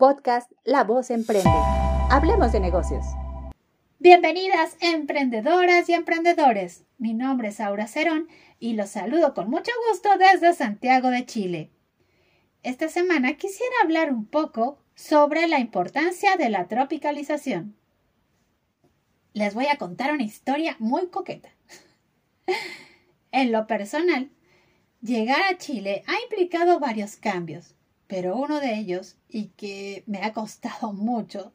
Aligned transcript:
Podcast 0.00 0.50
La 0.64 0.82
Voz 0.82 1.10
Emprende. 1.10 1.50
Hablemos 2.08 2.52
de 2.52 2.60
negocios. 2.60 3.04
Bienvenidas 3.98 4.78
emprendedoras 4.80 5.90
y 5.90 5.92
emprendedores. 5.92 6.86
Mi 6.96 7.12
nombre 7.12 7.48
es 7.48 7.60
Aura 7.60 7.86
Cerón 7.86 8.26
y 8.58 8.72
los 8.72 8.88
saludo 8.88 9.34
con 9.34 9.50
mucho 9.50 9.70
gusto 9.90 10.08
desde 10.16 10.54
Santiago 10.54 11.10
de 11.10 11.26
Chile. 11.26 11.70
Esta 12.62 12.88
semana 12.88 13.34
quisiera 13.34 13.74
hablar 13.82 14.10
un 14.10 14.24
poco 14.24 14.78
sobre 14.94 15.46
la 15.48 15.58
importancia 15.58 16.38
de 16.38 16.48
la 16.48 16.66
tropicalización. 16.66 17.76
Les 19.34 19.52
voy 19.52 19.66
a 19.66 19.76
contar 19.76 20.14
una 20.14 20.22
historia 20.22 20.76
muy 20.78 21.08
coqueta. 21.08 21.50
en 23.32 23.52
lo 23.52 23.66
personal, 23.66 24.30
llegar 25.02 25.42
a 25.42 25.58
Chile 25.58 26.04
ha 26.06 26.22
implicado 26.22 26.80
varios 26.80 27.16
cambios, 27.16 27.74
pero 28.10 28.36
uno 28.36 28.58
de 28.58 28.74
ellos, 28.74 29.16
y 29.28 29.50
que 29.50 30.02
me 30.08 30.18
ha 30.18 30.32
costado 30.32 30.92
mucho, 30.92 31.54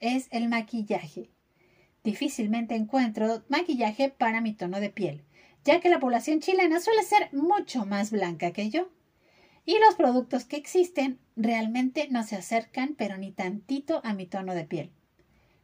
es 0.00 0.26
el 0.32 0.48
maquillaje. 0.48 1.30
Difícilmente 2.02 2.74
encuentro 2.74 3.44
maquillaje 3.48 4.08
para 4.08 4.40
mi 4.40 4.52
tono 4.52 4.80
de 4.80 4.90
piel, 4.90 5.22
ya 5.64 5.80
que 5.80 5.88
la 5.88 6.00
población 6.00 6.40
chilena 6.40 6.80
suele 6.80 7.04
ser 7.04 7.32
mucho 7.32 7.86
más 7.86 8.10
blanca 8.10 8.50
que 8.50 8.68
yo. 8.68 8.88
Y 9.64 9.78
los 9.78 9.94
productos 9.94 10.44
que 10.44 10.56
existen 10.56 11.20
realmente 11.36 12.08
no 12.10 12.24
se 12.24 12.34
acercan, 12.34 12.96
pero 12.98 13.16
ni 13.16 13.30
tantito 13.30 14.00
a 14.02 14.12
mi 14.12 14.26
tono 14.26 14.56
de 14.56 14.64
piel. 14.64 14.90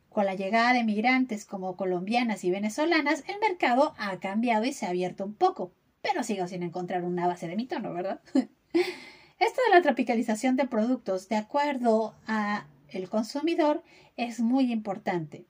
Con 0.08 0.24
la 0.24 0.36
llegada 0.36 0.72
de 0.72 0.84
migrantes 0.84 1.44
como 1.44 1.76
colombianas 1.76 2.44
y 2.44 2.52
venezolanas, 2.52 3.24
el 3.26 3.40
mercado 3.40 3.96
ha 3.98 4.20
cambiado 4.20 4.66
y 4.66 4.72
se 4.72 4.86
ha 4.86 4.90
abierto 4.90 5.24
un 5.24 5.34
poco, 5.34 5.72
pero 6.00 6.22
sigo 6.22 6.46
sin 6.46 6.62
encontrar 6.62 7.02
una 7.02 7.26
base 7.26 7.48
de 7.48 7.56
mi 7.56 7.66
tono, 7.66 7.92
¿verdad? 7.92 8.20
Esto 9.38 9.60
de 9.66 9.74
la 9.74 9.82
tropicalización 9.82 10.56
de 10.56 10.66
productos 10.66 11.28
de 11.28 11.36
acuerdo 11.36 12.14
a 12.26 12.66
el 12.88 13.08
consumidor 13.08 13.82
es 14.16 14.40
muy 14.40 14.72
importante. 14.72 15.46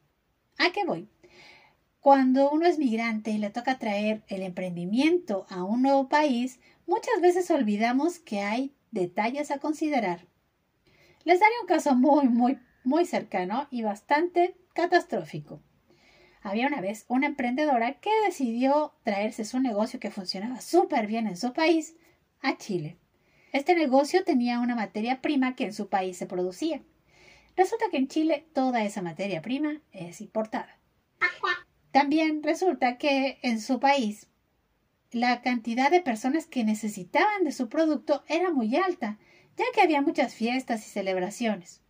¿A 0.58 0.72
qué 0.72 0.84
voy? 0.84 1.08
Cuando 2.00 2.50
uno 2.50 2.66
es 2.66 2.78
migrante 2.78 3.30
y 3.30 3.38
le 3.38 3.50
toca 3.50 3.78
traer 3.78 4.22
el 4.28 4.42
emprendimiento 4.42 5.46
a 5.48 5.64
un 5.64 5.82
nuevo 5.82 6.08
país, 6.08 6.60
muchas 6.86 7.20
veces 7.20 7.50
olvidamos 7.50 8.18
que 8.18 8.40
hay 8.40 8.74
detalles 8.90 9.50
a 9.50 9.58
considerar. 9.58 10.26
Les 11.24 11.40
daré 11.40 11.52
un 11.60 11.66
caso 11.66 11.94
muy, 11.94 12.28
muy 12.28 12.58
muy 12.86 13.04
cercano 13.04 13.66
y 13.70 13.82
bastante 13.82 14.56
catastrófico. 14.72 15.60
Había 16.40 16.68
una 16.68 16.80
vez 16.80 17.04
una 17.08 17.26
emprendedora 17.26 17.94
que 17.94 18.10
decidió 18.24 18.94
traerse 19.02 19.44
su 19.44 19.58
negocio 19.58 19.98
que 19.98 20.12
funcionaba 20.12 20.60
súper 20.60 21.08
bien 21.08 21.26
en 21.26 21.36
su 21.36 21.52
país 21.52 21.96
a 22.40 22.56
Chile. 22.56 22.96
Este 23.56 23.74
negocio 23.74 24.22
tenía 24.22 24.60
una 24.60 24.74
materia 24.74 25.22
prima 25.22 25.56
que 25.56 25.64
en 25.64 25.72
su 25.72 25.88
país 25.88 26.18
se 26.18 26.26
producía. 26.26 26.82
Resulta 27.56 27.86
que 27.90 27.96
en 27.96 28.06
Chile 28.06 28.44
toda 28.52 28.84
esa 28.84 29.00
materia 29.00 29.40
prima 29.40 29.80
es 29.92 30.20
importada. 30.20 30.78
También 31.90 32.42
resulta 32.42 32.98
que 32.98 33.38
en 33.40 33.58
su 33.62 33.80
país 33.80 34.28
la 35.10 35.40
cantidad 35.40 35.90
de 35.90 36.02
personas 36.02 36.44
que 36.44 36.64
necesitaban 36.64 37.44
de 37.44 37.52
su 37.52 37.70
producto 37.70 38.24
era 38.28 38.50
muy 38.50 38.76
alta, 38.76 39.18
ya 39.56 39.64
que 39.74 39.80
había 39.80 40.02
muchas 40.02 40.34
fiestas 40.34 40.86
y 40.86 40.90
celebraciones. 40.90 41.80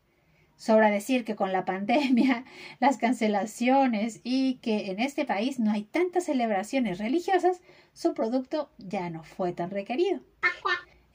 Sobra 0.55 0.89
decir 0.89 1.25
que 1.25 1.35
con 1.35 1.51
la 1.51 1.65
pandemia, 1.65 2.45
las 2.79 2.97
cancelaciones 2.97 4.21
y 4.23 4.59
que 4.59 4.93
en 4.93 5.01
este 5.01 5.25
país 5.25 5.59
no 5.59 5.73
hay 5.73 5.83
tantas 5.83 6.27
celebraciones 6.27 6.99
religiosas, 6.99 7.61
su 7.93 8.15
producto 8.15 8.71
ya 8.79 9.11
no 9.11 9.25
fue 9.25 9.53
tan 9.53 9.71
requerido. 9.71 10.21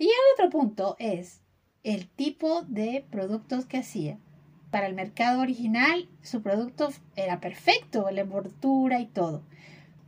Y 0.01 0.05
el 0.05 0.33
otro 0.33 0.49
punto 0.49 0.95
es 0.97 1.41
el 1.83 2.09
tipo 2.09 2.63
de 2.63 3.05
productos 3.11 3.67
que 3.67 3.77
hacía. 3.77 4.17
Para 4.71 4.87
el 4.87 4.95
mercado 4.95 5.41
original, 5.41 6.09
su 6.23 6.41
producto 6.41 6.89
era 7.15 7.39
perfecto, 7.39 8.09
la 8.09 8.21
envoltura 8.21 8.99
y 8.99 9.05
todo. 9.05 9.43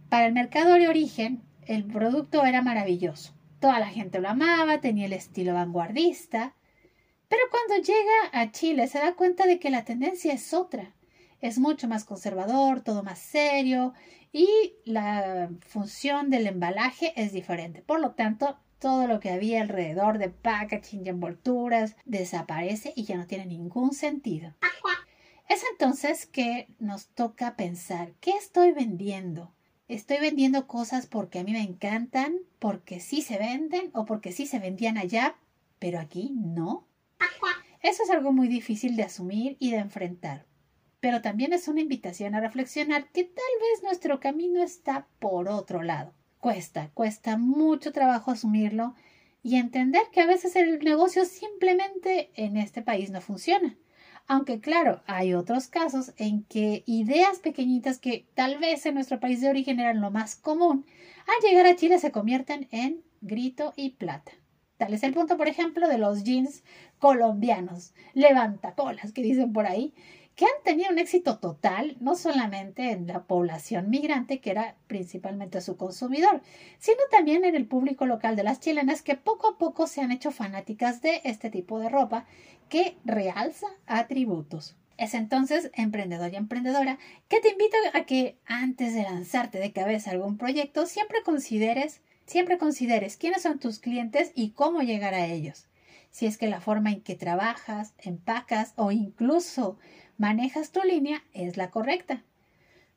Para 0.09 0.25
el 0.25 0.33
mercado 0.33 0.73
de 0.73 0.87
origen, 0.87 1.43
el 1.67 1.83
producto 1.83 2.43
era 2.43 2.63
maravilloso. 2.63 3.35
Toda 3.59 3.77
la 3.77 3.85
gente 3.85 4.19
lo 4.19 4.29
amaba, 4.29 4.81
tenía 4.81 5.05
el 5.05 5.13
estilo 5.13 5.53
vanguardista, 5.53 6.55
pero 7.29 7.43
cuando 7.51 7.85
llega 7.85 8.31
a 8.31 8.51
Chile 8.51 8.87
se 8.87 8.97
da 8.97 9.13
cuenta 9.13 9.45
de 9.45 9.59
que 9.59 9.69
la 9.69 9.85
tendencia 9.85 10.33
es 10.33 10.55
otra. 10.55 10.95
Es 11.39 11.59
mucho 11.59 11.87
más 11.87 12.03
conservador, 12.03 12.81
todo 12.81 13.03
más 13.03 13.19
serio 13.19 13.93
y 14.31 14.73
la 14.85 15.51
función 15.59 16.31
del 16.31 16.47
embalaje 16.47 17.13
es 17.15 17.31
diferente. 17.31 17.83
Por 17.83 17.99
lo 17.99 18.13
tanto, 18.13 18.57
todo 18.83 19.07
lo 19.07 19.21
que 19.21 19.29
había 19.29 19.61
alrededor 19.61 20.17
de 20.17 20.27
packaging 20.27 21.05
y 21.05 21.09
envolturas 21.09 21.95
desaparece 22.03 22.91
y 22.97 23.05
ya 23.05 23.15
no 23.15 23.27
tiene 23.27 23.45
ningún 23.45 23.93
sentido. 23.93 24.53
Es 25.47 25.63
entonces 25.71 26.25
que 26.25 26.67
nos 26.79 27.07
toca 27.07 27.55
pensar, 27.55 28.11
¿qué 28.19 28.31
estoy 28.31 28.73
vendiendo? 28.73 29.53
¿Estoy 29.87 30.17
vendiendo 30.17 30.67
cosas 30.67 31.05
porque 31.05 31.39
a 31.39 31.45
mí 31.45 31.53
me 31.53 31.61
encantan, 31.61 32.39
porque 32.59 32.99
sí 32.99 33.21
se 33.21 33.37
venden 33.37 33.89
o 33.93 34.03
porque 34.03 34.33
sí 34.33 34.47
se 34.47 34.59
vendían 34.59 34.97
allá, 34.97 35.37
pero 35.79 35.97
aquí 35.97 36.33
no? 36.35 36.85
Eso 37.81 38.03
es 38.03 38.09
algo 38.09 38.33
muy 38.33 38.49
difícil 38.49 38.97
de 38.97 39.03
asumir 39.03 39.55
y 39.59 39.71
de 39.71 39.77
enfrentar, 39.77 40.45
pero 40.99 41.21
también 41.21 41.53
es 41.53 41.69
una 41.69 41.79
invitación 41.79 42.35
a 42.35 42.41
reflexionar 42.41 43.09
que 43.13 43.23
tal 43.23 43.53
vez 43.61 43.81
nuestro 43.81 44.19
camino 44.19 44.61
está 44.61 45.07
por 45.19 45.47
otro 45.47 45.83
lado. 45.83 46.13
Cuesta, 46.43 46.91
cuesta 46.93 47.37
mucho 47.37 47.93
trabajo 47.93 48.29
asumirlo 48.29 48.95
y 49.43 49.55
entender 49.55 50.01
que 50.11 50.19
a 50.19 50.25
veces 50.25 50.57
el 50.57 50.77
negocio 50.79 51.23
simplemente 51.23 52.31
en 52.35 52.57
este 52.57 52.81
país 52.81 53.11
no 53.11 53.21
funciona. 53.21 53.77
Aunque 54.27 54.59
claro, 54.59 55.01
hay 55.07 55.35
otros 55.35 55.67
casos 55.67 56.11
en 56.17 56.43
que 56.43 56.83
ideas 56.85 57.39
pequeñitas 57.39 57.97
que 57.97 58.27
tal 58.33 58.57
vez 58.57 58.85
en 58.85 58.95
nuestro 58.95 59.21
país 59.21 59.39
de 59.39 59.47
origen 59.47 59.79
eran 59.79 60.01
lo 60.01 60.11
más 60.11 60.35
común, 60.35 60.85
al 61.27 61.49
llegar 61.49 61.65
a 61.65 61.77
Chile 61.77 61.97
se 61.97 62.11
convierten 62.11 62.67
en 62.71 63.01
grito 63.21 63.71
y 63.77 63.91
plata. 63.91 64.33
Tal 64.75 64.93
es 64.93 65.03
el 65.03 65.13
punto, 65.13 65.37
por 65.37 65.47
ejemplo, 65.47 65.87
de 65.87 65.97
los 65.97 66.25
jeans 66.25 66.61
colombianos, 66.99 67.93
levantacolas 68.13 69.13
que 69.13 69.21
dicen 69.21 69.53
por 69.53 69.65
ahí, 69.65 69.93
que 70.35 70.45
han 70.45 70.63
tenido 70.63 70.91
un 70.91 70.99
éxito 70.99 71.37
total, 71.37 71.95
no 71.99 72.15
solamente 72.15 72.91
en 72.91 73.07
la 73.07 73.23
población 73.23 73.89
migrante, 73.89 74.39
que 74.39 74.51
era 74.51 74.75
principalmente 74.87 75.61
su 75.61 75.77
consumidor, 75.77 76.41
sino 76.79 76.97
también 77.11 77.45
en 77.45 77.55
el 77.55 77.67
público 77.67 78.05
local 78.05 78.35
de 78.35 78.43
las 78.43 78.59
chilenas, 78.59 79.01
que 79.03 79.15
poco 79.15 79.47
a 79.47 79.57
poco 79.57 79.85
se 79.85 80.01
han 80.01 80.11
hecho 80.11 80.31
fanáticas 80.31 81.01
de 81.01 81.21
este 81.23 81.49
tipo 81.49 81.79
de 81.79 81.89
ropa 81.89 82.25
que 82.69 82.97
realza 83.05 83.67
atributos. 83.85 84.75
Es 84.97 85.13
entonces, 85.13 85.71
emprendedor 85.73 86.31
y 86.33 86.35
emprendedora, 86.35 86.97
que 87.27 87.39
te 87.39 87.49
invito 87.49 87.77
a 87.93 88.05
que 88.05 88.37
antes 88.45 88.93
de 88.93 89.03
lanzarte 89.03 89.59
de 89.59 89.73
cabeza 89.73 90.11
algún 90.11 90.37
proyecto, 90.37 90.85
siempre 90.85 91.23
consideres, 91.23 92.01
siempre 92.25 92.57
consideres 92.57 93.17
quiénes 93.17 93.43
son 93.43 93.59
tus 93.59 93.79
clientes 93.79 94.31
y 94.33 94.51
cómo 94.51 94.81
llegar 94.81 95.13
a 95.13 95.25
ellos 95.25 95.67
si 96.13 96.27
es 96.27 96.37
que 96.37 96.47
la 96.47 96.61
forma 96.61 96.91
en 96.91 97.01
que 97.01 97.15
trabajas, 97.15 97.95
empacas 97.97 98.73
o 98.75 98.91
incluso 98.91 99.79
manejas 100.17 100.71
tu 100.71 100.81
línea 100.83 101.23
es 101.33 101.57
la 101.57 101.69
correcta. 101.69 102.23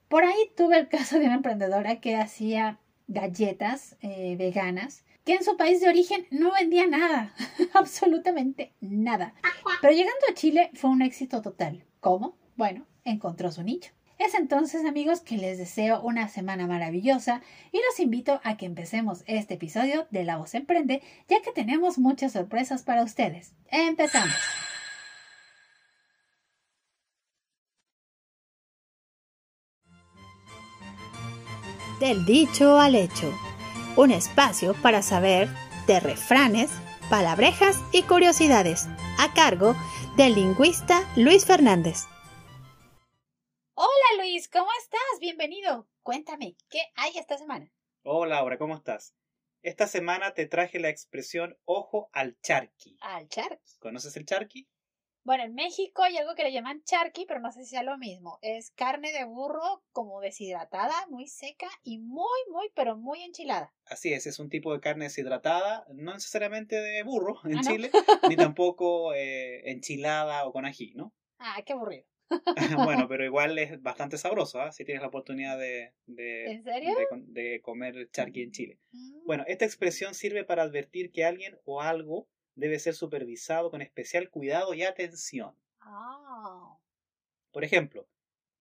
Por 0.08 0.24
ahí 0.24 0.50
tuve 0.56 0.78
el 0.78 0.88
caso 0.88 1.18
de 1.18 1.26
una 1.26 1.34
emprendedora 1.36 2.00
que 2.00 2.16
hacía 2.16 2.78
galletas 3.08 3.96
eh, 4.00 4.36
veganas 4.38 5.04
que 5.24 5.34
en 5.34 5.44
su 5.44 5.56
país 5.56 5.80
de 5.80 5.88
origen 5.88 6.26
no 6.30 6.52
vendía 6.52 6.86
nada, 6.86 7.34
absolutamente 7.74 8.72
nada. 8.80 9.34
Pero 9.80 9.92
llegando 9.92 10.24
a 10.30 10.34
Chile 10.34 10.70
fue 10.74 10.90
un 10.90 11.02
éxito 11.02 11.42
total. 11.42 11.84
¿Cómo? 11.98 12.36
Bueno, 12.54 12.86
encontró 13.04 13.50
su 13.50 13.64
nicho. 13.64 13.90
Es 14.18 14.34
entonces, 14.34 14.86
amigos, 14.86 15.20
que 15.20 15.36
les 15.36 15.58
deseo 15.58 16.00
una 16.00 16.28
semana 16.28 16.66
maravillosa 16.66 17.42
y 17.70 17.78
los 17.78 18.00
invito 18.00 18.40
a 18.44 18.56
que 18.56 18.64
empecemos 18.64 19.24
este 19.26 19.54
episodio 19.54 20.06
de 20.10 20.24
La 20.24 20.38
Voz 20.38 20.54
Emprende, 20.54 21.02
ya 21.28 21.42
que 21.42 21.52
tenemos 21.52 21.98
muchas 21.98 22.32
sorpresas 22.32 22.82
para 22.82 23.02
ustedes. 23.02 23.52
¡Empezamos! 23.68 24.32
Del 32.00 32.26
dicho 32.26 32.78
al 32.78 32.94
hecho. 32.94 33.32
Un 33.96 34.10
espacio 34.10 34.74
para 34.82 35.00
saber 35.00 35.48
de 35.86 35.98
refranes, 35.98 36.70
palabrejas 37.08 37.82
y 37.90 38.02
curiosidades, 38.02 38.86
a 39.18 39.32
cargo 39.32 39.74
del 40.18 40.34
lingüista 40.34 41.08
Luis 41.16 41.46
Fernández. 41.46 42.04
Hola 43.72 43.88
Luis, 44.18 44.46
¿cómo 44.48 44.68
estás? 44.78 45.00
Bienvenido. 45.20 45.88
Cuéntame, 46.02 46.56
¿qué 46.68 46.82
hay 46.96 47.16
esta 47.16 47.38
semana? 47.38 47.72
Hola, 48.02 48.36
Laura, 48.36 48.58
¿cómo 48.58 48.76
estás? 48.76 49.14
Esta 49.62 49.86
semana 49.86 50.34
te 50.34 50.44
traje 50.44 50.78
la 50.78 50.90
expresión 50.90 51.56
ojo 51.64 52.10
al 52.12 52.38
charqui. 52.42 52.98
¿Al 53.00 53.26
charqui? 53.28 53.78
¿Conoces 53.78 54.14
el 54.18 54.26
charqui? 54.26 54.68
Bueno, 55.26 55.42
en 55.42 55.56
México 55.56 56.04
hay 56.04 56.16
algo 56.18 56.36
que 56.36 56.44
le 56.44 56.52
llaman 56.52 56.84
charqui, 56.84 57.24
pero 57.26 57.40
no 57.40 57.50
sé 57.50 57.64
si 57.64 57.70
sea 57.70 57.82
lo 57.82 57.98
mismo. 57.98 58.38
Es 58.42 58.70
carne 58.70 59.10
de 59.10 59.24
burro 59.24 59.82
como 59.90 60.20
deshidratada, 60.20 60.94
muy 61.10 61.26
seca 61.26 61.66
y 61.82 61.98
muy, 61.98 62.38
muy, 62.48 62.70
pero 62.76 62.96
muy 62.96 63.24
enchilada. 63.24 63.74
Así 63.86 64.12
es, 64.12 64.28
es 64.28 64.38
un 64.38 64.50
tipo 64.50 64.72
de 64.72 64.78
carne 64.78 65.06
deshidratada, 65.06 65.84
no 65.92 66.14
necesariamente 66.14 66.80
de 66.80 67.02
burro 67.02 67.40
en 67.44 67.58
Ah, 67.58 67.60
¿no? 67.64 67.68
Chile, 67.68 67.90
ni 68.30 68.36
tampoco 68.36 69.14
eh, 69.14 69.68
enchilada 69.68 70.46
o 70.46 70.52
con 70.52 70.64
ají, 70.64 70.94
¿no? 70.94 71.12
Ah, 71.40 71.60
qué 71.66 71.72
aburrido. 71.72 72.06
bueno, 72.86 73.08
pero 73.08 73.24
igual 73.24 73.58
es 73.58 73.82
bastante 73.82 74.18
sabroso, 74.18 74.60
¿ah? 74.60 74.70
Si 74.70 74.84
tienes 74.84 75.02
la 75.02 75.08
oportunidad 75.08 75.58
de, 75.58 75.92
de, 76.06 76.52
¿En 76.52 76.62
serio? 76.62 76.94
de 77.10 77.60
comer 77.62 78.10
charqui 78.12 78.42
en 78.42 78.52
Chile. 78.52 78.78
Mm. 78.92 79.26
Bueno, 79.26 79.44
esta 79.48 79.64
expresión 79.64 80.14
sirve 80.14 80.44
para 80.44 80.62
advertir 80.62 81.10
que 81.10 81.24
alguien 81.24 81.58
o 81.64 81.80
algo 81.82 82.28
debe 82.56 82.78
ser 82.78 82.94
supervisado 82.94 83.70
con 83.70 83.82
especial 83.82 84.30
cuidado 84.30 84.74
y 84.74 84.82
atención. 84.82 85.54
Ah. 85.80 86.76
Por 87.52 87.64
ejemplo, 87.64 88.08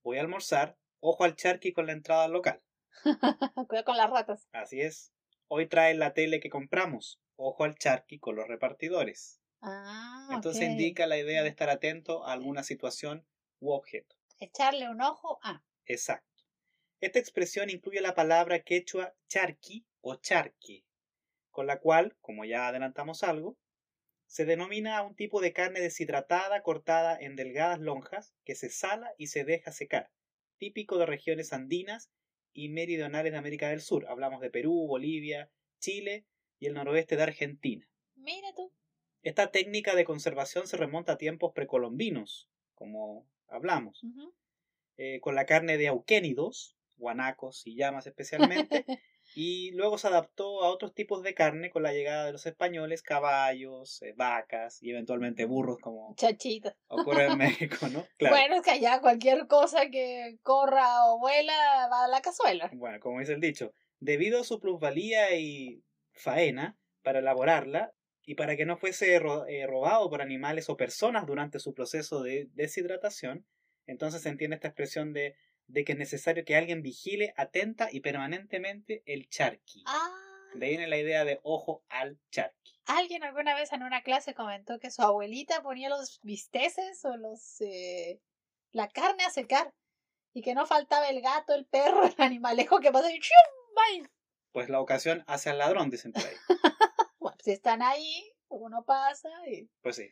voy 0.03 0.17
a 0.17 0.21
almorzar, 0.21 0.77
ojo 0.99 1.23
al 1.23 1.35
charqui 1.35 1.73
con 1.73 1.87
la 1.87 1.93
entrada 1.93 2.25
al 2.25 2.33
local. 2.33 2.61
Cuidado 3.67 3.85
con 3.85 3.97
las 3.97 4.09
ratas. 4.09 4.47
Así 4.51 4.81
es. 4.81 5.11
Hoy 5.47 5.67
traen 5.67 5.99
la 5.99 6.13
tele 6.13 6.39
que 6.39 6.49
compramos, 6.49 7.19
ojo 7.35 7.63
al 7.63 7.75
charqui 7.75 8.19
con 8.19 8.35
los 8.35 8.47
repartidores. 8.47 9.41
Ah, 9.61 10.29
Entonces 10.31 10.63
indica 10.63 11.07
la 11.07 11.17
idea 11.17 11.41
de 11.41 11.49
estar 11.49 11.69
atento 11.69 12.25
a 12.25 12.33
alguna 12.33 12.63
situación 12.63 13.25
u 13.59 13.71
objeto. 13.71 14.15
Echarle 14.39 14.89
un 14.89 15.01
ojo 15.01 15.39
a. 15.41 15.63
Exacto. 15.85 16.43
Esta 16.99 17.19
expresión 17.19 17.69
incluye 17.69 18.01
la 18.01 18.13
palabra 18.15 18.59
quechua 18.59 19.15
charqui 19.27 19.85
o 20.01 20.15
charqui, 20.15 20.85
con 21.49 21.67
la 21.67 21.79
cual, 21.79 22.15
como 22.21 22.45
ya 22.45 22.67
adelantamos 22.67 23.23
algo, 23.23 23.57
se 24.27 24.45
denomina 24.45 24.97
a 24.97 25.03
un 25.03 25.15
tipo 25.15 25.41
de 25.41 25.53
carne 25.53 25.79
deshidratada 25.79 26.61
cortada 26.61 27.17
en 27.19 27.35
delgadas 27.35 27.79
lonjas 27.79 28.33
que 28.43 28.55
se 28.55 28.69
sala 28.69 29.13
y 29.17 29.27
se 29.27 29.43
deja 29.43 29.71
secar, 29.71 30.09
típico 30.57 30.97
de 30.97 31.05
regiones 31.05 31.53
andinas 31.53 32.09
y 32.53 32.69
meridionales 32.69 33.31
de 33.31 33.37
América 33.37 33.69
del 33.69 33.81
Sur. 33.81 34.07
Hablamos 34.07 34.41
de 34.41 34.49
Perú, 34.49 34.87
Bolivia, 34.87 35.51
Chile 35.79 36.25
y 36.59 36.67
el 36.67 36.73
noroeste 36.73 37.17
de 37.17 37.23
Argentina. 37.23 37.87
Mira 38.15 38.53
tú. 38.55 38.71
Esta 39.21 39.51
técnica 39.51 39.95
de 39.95 40.05
conservación 40.05 40.67
se 40.67 40.77
remonta 40.77 41.13
a 41.13 41.17
tiempos 41.17 41.51
precolombinos, 41.53 42.47
como 42.75 43.27
hablamos, 43.47 44.01
eh, 44.97 45.19
con 45.19 45.35
la 45.35 45.45
carne 45.45 45.77
de 45.77 45.87
auquénidos, 45.87 46.77
guanacos 46.97 47.65
y 47.65 47.75
llamas 47.75 48.07
especialmente, 48.07 48.85
y 49.35 49.71
luego 49.71 49.97
se 49.97 50.07
adaptó 50.07 50.63
a 50.63 50.69
otros 50.69 50.93
tipos 50.93 51.21
de 51.21 51.33
carne 51.33 51.69
con 51.69 51.83
la 51.83 51.91
llegada 51.93 52.25
de 52.25 52.31
los 52.31 52.45
españoles, 52.45 53.01
caballos, 53.03 54.01
eh, 54.01 54.13
vacas 54.15 54.81
y 54.81 54.91
eventualmente 54.91 55.45
burros, 55.45 55.77
como 55.79 56.15
Chachito. 56.15 56.73
ocurre 56.87 57.25
en 57.25 57.37
México, 57.37 57.87
¿no? 57.89 58.05
Claro. 58.17 58.35
Bueno, 58.35 58.55
es 58.55 58.61
que 58.61 58.71
allá 58.71 59.01
cualquier 59.01 59.47
cosa 59.47 59.89
que 59.89 60.37
corra 60.41 61.05
o 61.07 61.19
vuela 61.19 61.53
va 61.91 62.05
a 62.05 62.07
la 62.07 62.21
cazuela. 62.21 62.69
Bueno, 62.73 62.99
como 62.99 63.19
dice 63.19 63.33
el 63.33 63.41
dicho, 63.41 63.73
debido 63.99 64.39
a 64.39 64.43
su 64.45 64.59
plusvalía 64.59 65.35
y 65.37 65.83
faena 66.13 66.77
para 67.03 67.19
elaborarla 67.19 67.91
y 68.25 68.35
para 68.35 68.55
que 68.55 68.65
no 68.65 68.77
fuese 68.77 69.19
ro- 69.19 69.45
eh, 69.47 69.67
robado 69.67 70.09
por 70.09 70.21
animales 70.21 70.69
o 70.69 70.77
personas 70.77 71.25
durante 71.25 71.59
su 71.59 71.73
proceso 71.73 72.23
de 72.23 72.47
deshidratación, 72.53 73.45
entonces 73.85 74.21
se 74.23 74.29
entiende 74.29 74.55
esta 74.55 74.69
expresión 74.69 75.13
de, 75.13 75.35
de 75.67 75.83
que 75.83 75.93
es 75.93 75.97
necesario 75.97 76.45
que 76.45 76.55
alguien 76.55 76.81
vigile 76.81 77.33
atenta 77.37 77.89
y 77.91 78.01
permanentemente 78.01 79.03
el 79.05 79.29
charqui. 79.29 79.83
Ah. 79.87 80.09
De 80.53 80.65
ahí 80.65 80.71
viene 80.71 80.87
la 80.87 80.97
idea 80.97 81.25
de 81.25 81.39
ojo 81.43 81.83
al 81.89 82.19
charqui. 82.31 82.79
Alguien 82.85 83.23
alguna 83.23 83.55
vez 83.55 83.73
en 83.73 83.83
una 83.83 84.03
clase 84.03 84.33
comentó 84.33 84.79
que 84.79 84.91
su 84.91 85.01
abuelita 85.01 85.61
ponía 85.63 85.89
los 85.89 86.19
bisteces 86.21 87.03
o 87.03 87.17
los 87.17 87.59
eh, 87.61 88.21
la 88.71 88.87
carne 88.89 89.23
a 89.23 89.29
secar 89.31 89.73
y 90.33 90.41
que 90.41 90.53
no 90.53 90.65
faltaba 90.65 91.09
el 91.09 91.21
gato, 91.21 91.53
el 91.55 91.65
perro, 91.65 92.05
el 92.05 92.13
animalejo 92.17 92.79
que 92.79 92.91
pasa 92.91 93.11
y 93.11 93.19
¡chum! 93.19 93.33
¡Bye! 93.75 94.09
Pues 94.51 94.69
la 94.69 94.79
ocasión 94.79 95.23
hace 95.27 95.49
al 95.49 95.57
ladrón, 95.57 95.89
dicen 95.89 96.11
por 96.11 96.23
ahí. 96.23 96.35
Bueno, 97.19 97.37
si 97.43 97.51
están 97.53 97.81
ahí, 97.81 98.31
uno 98.49 98.85
pasa 98.85 99.29
y 99.49 99.67
Pues 99.81 99.95
sí. 99.95 100.07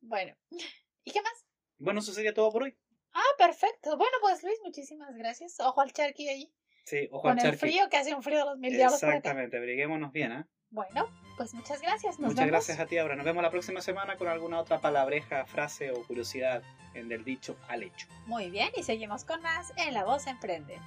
bueno, 0.00 0.34
¿y 1.04 1.12
qué 1.12 1.22
más? 1.22 1.46
Bueno, 1.80 2.00
eso 2.00 2.12
sería 2.12 2.32
todo 2.32 2.52
por 2.52 2.62
hoy. 2.62 2.76
Ah, 3.12 3.22
perfecto. 3.38 3.96
Bueno, 3.96 4.16
pues 4.20 4.42
Luis, 4.44 4.58
muchísimas 4.62 5.14
gracias. 5.16 5.58
Ojo 5.58 5.80
al 5.80 5.92
charqui 5.92 6.28
ahí. 6.28 6.52
Sí, 6.84 7.08
ojo 7.10 7.22
Con 7.22 7.32
al 7.32 7.38
el 7.38 7.42
charqui. 7.44 7.58
frío 7.58 7.88
que 7.90 7.96
hace 7.96 8.14
un 8.14 8.22
frío 8.22 8.38
de 8.38 8.44
los 8.44 8.58
mil 8.58 8.72
diablos. 8.72 9.02
Exactamente, 9.02 9.56
abriguémonos 9.56 10.12
bien, 10.12 10.32
¿ah? 10.32 10.48
Bueno, 10.70 11.08
pues 11.36 11.52
muchas 11.52 11.80
gracias. 11.82 12.20
Nos 12.20 12.28
Muchas 12.30 12.36
vemos. 12.46 12.50
gracias 12.52 12.78
a 12.78 12.86
ti, 12.86 12.96
Aura. 12.98 13.16
Nos 13.16 13.24
vemos 13.24 13.42
la 13.42 13.50
próxima 13.50 13.80
semana 13.80 14.16
con 14.16 14.28
alguna 14.28 14.60
otra 14.60 14.80
palabreja, 14.80 15.44
frase 15.46 15.90
o 15.90 16.06
curiosidad 16.06 16.62
en 16.94 17.08
del 17.08 17.24
dicho 17.24 17.56
al 17.66 17.82
hecho. 17.82 18.06
Muy 18.26 18.50
bien, 18.50 18.70
y 18.76 18.84
seguimos 18.84 19.24
con 19.24 19.42
más 19.42 19.72
en 19.76 19.94
La 19.94 20.04
Voz 20.04 20.28
Emprende. 20.28 20.78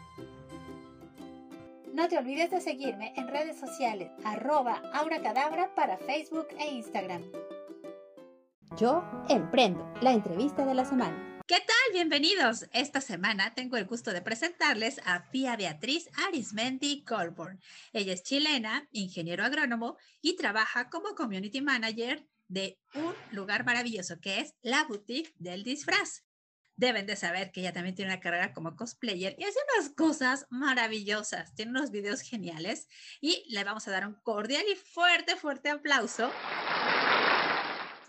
No 1.93 2.07
te 2.07 2.17
olvides 2.17 2.49
de 2.51 2.61
seguirme 2.61 3.13
en 3.17 3.27
redes 3.27 3.59
sociales, 3.59 4.09
arroba 4.23 4.81
auracadabra 4.93 5.75
para 5.75 5.97
Facebook 5.97 6.47
e 6.57 6.65
Instagram. 6.71 7.21
Yo 8.77 9.03
emprendo, 9.29 9.87
la 10.01 10.13
entrevista 10.13 10.65
de 10.65 10.73
la 10.73 10.83
semana. 10.83 11.41
¿Qué 11.45 11.57
tal? 11.59 11.93
Bienvenidos. 11.93 12.67
Esta 12.73 13.01
semana 13.01 13.53
tengo 13.53 13.77
el 13.77 13.85
gusto 13.85 14.11
de 14.13 14.23
presentarles 14.23 14.99
a 15.05 15.29
Pia 15.29 15.55
Beatriz 15.55 16.09
Arismendi 16.27 17.03
Colborn. 17.03 17.59
Ella 17.91 18.13
es 18.13 18.23
chilena, 18.23 18.87
ingeniero 18.91 19.43
agrónomo 19.43 19.97
y 20.21 20.37
trabaja 20.37 20.89
como 20.89 21.13
community 21.13 21.61
manager 21.61 22.27
de 22.47 22.79
un 22.95 23.13
lugar 23.29 23.63
maravilloso 23.63 24.19
que 24.19 24.39
es 24.39 24.55
la 24.63 24.85
boutique 24.85 25.35
del 25.37 25.63
disfraz. 25.63 26.23
Deben 26.75 27.05
de 27.05 27.15
saber 27.15 27.51
que 27.51 27.59
ella 27.59 27.73
también 27.73 27.93
tiene 27.93 28.11
una 28.11 28.21
carrera 28.21 28.53
como 28.53 28.75
cosplayer 28.75 29.35
y 29.37 29.43
hace 29.43 29.59
unas 29.77 29.91
cosas 29.91 30.47
maravillosas. 30.49 31.53
Tiene 31.53 31.71
unos 31.71 31.91
videos 31.91 32.21
geniales 32.21 32.87
y 33.21 33.45
le 33.53 33.63
vamos 33.63 33.87
a 33.87 33.91
dar 33.91 34.07
un 34.07 34.15
cordial 34.23 34.63
y 34.71 34.75
fuerte, 34.75 35.35
fuerte 35.35 35.69
aplauso. 35.69 36.31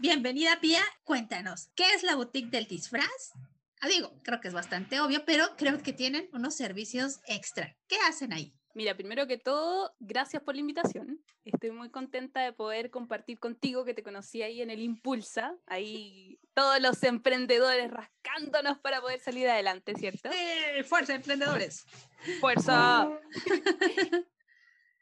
Bienvenida, 0.00 0.58
Pia. 0.60 0.82
Cuéntanos, 1.04 1.68
¿qué 1.76 1.84
es 1.94 2.02
la 2.02 2.16
boutique 2.16 2.50
del 2.50 2.66
disfraz? 2.66 3.32
Ah, 3.80 3.86
digo, 3.88 4.12
creo 4.24 4.40
que 4.40 4.48
es 4.48 4.54
bastante 4.54 5.00
obvio, 5.00 5.24
pero 5.24 5.44
creo 5.56 5.80
que 5.82 5.92
tienen 5.92 6.28
unos 6.32 6.56
servicios 6.56 7.20
extra. 7.26 7.76
¿Qué 7.86 7.96
hacen 8.08 8.32
ahí? 8.32 8.52
Mira, 8.74 8.96
primero 8.96 9.28
que 9.28 9.38
todo, 9.38 9.94
gracias 10.00 10.42
por 10.42 10.56
la 10.56 10.62
invitación. 10.62 11.24
Estoy 11.44 11.70
muy 11.70 11.90
contenta 11.90 12.40
de 12.40 12.52
poder 12.52 12.90
compartir 12.90 13.38
contigo, 13.38 13.84
que 13.84 13.94
te 13.94 14.02
conocí 14.02 14.42
ahí 14.42 14.62
en 14.62 14.70
el 14.70 14.80
Impulsa, 14.82 15.56
ahí 15.66 16.40
todos 16.54 16.80
los 16.80 17.00
emprendedores 17.04 17.88
rascándonos 17.88 18.80
para 18.80 19.00
poder 19.00 19.20
salir 19.20 19.48
adelante, 19.48 19.94
¿cierto? 19.94 20.28
¡Eh, 20.32 20.82
¡Fuerza, 20.82 21.14
emprendedores! 21.14 21.84
¡Fuerza! 22.40 23.08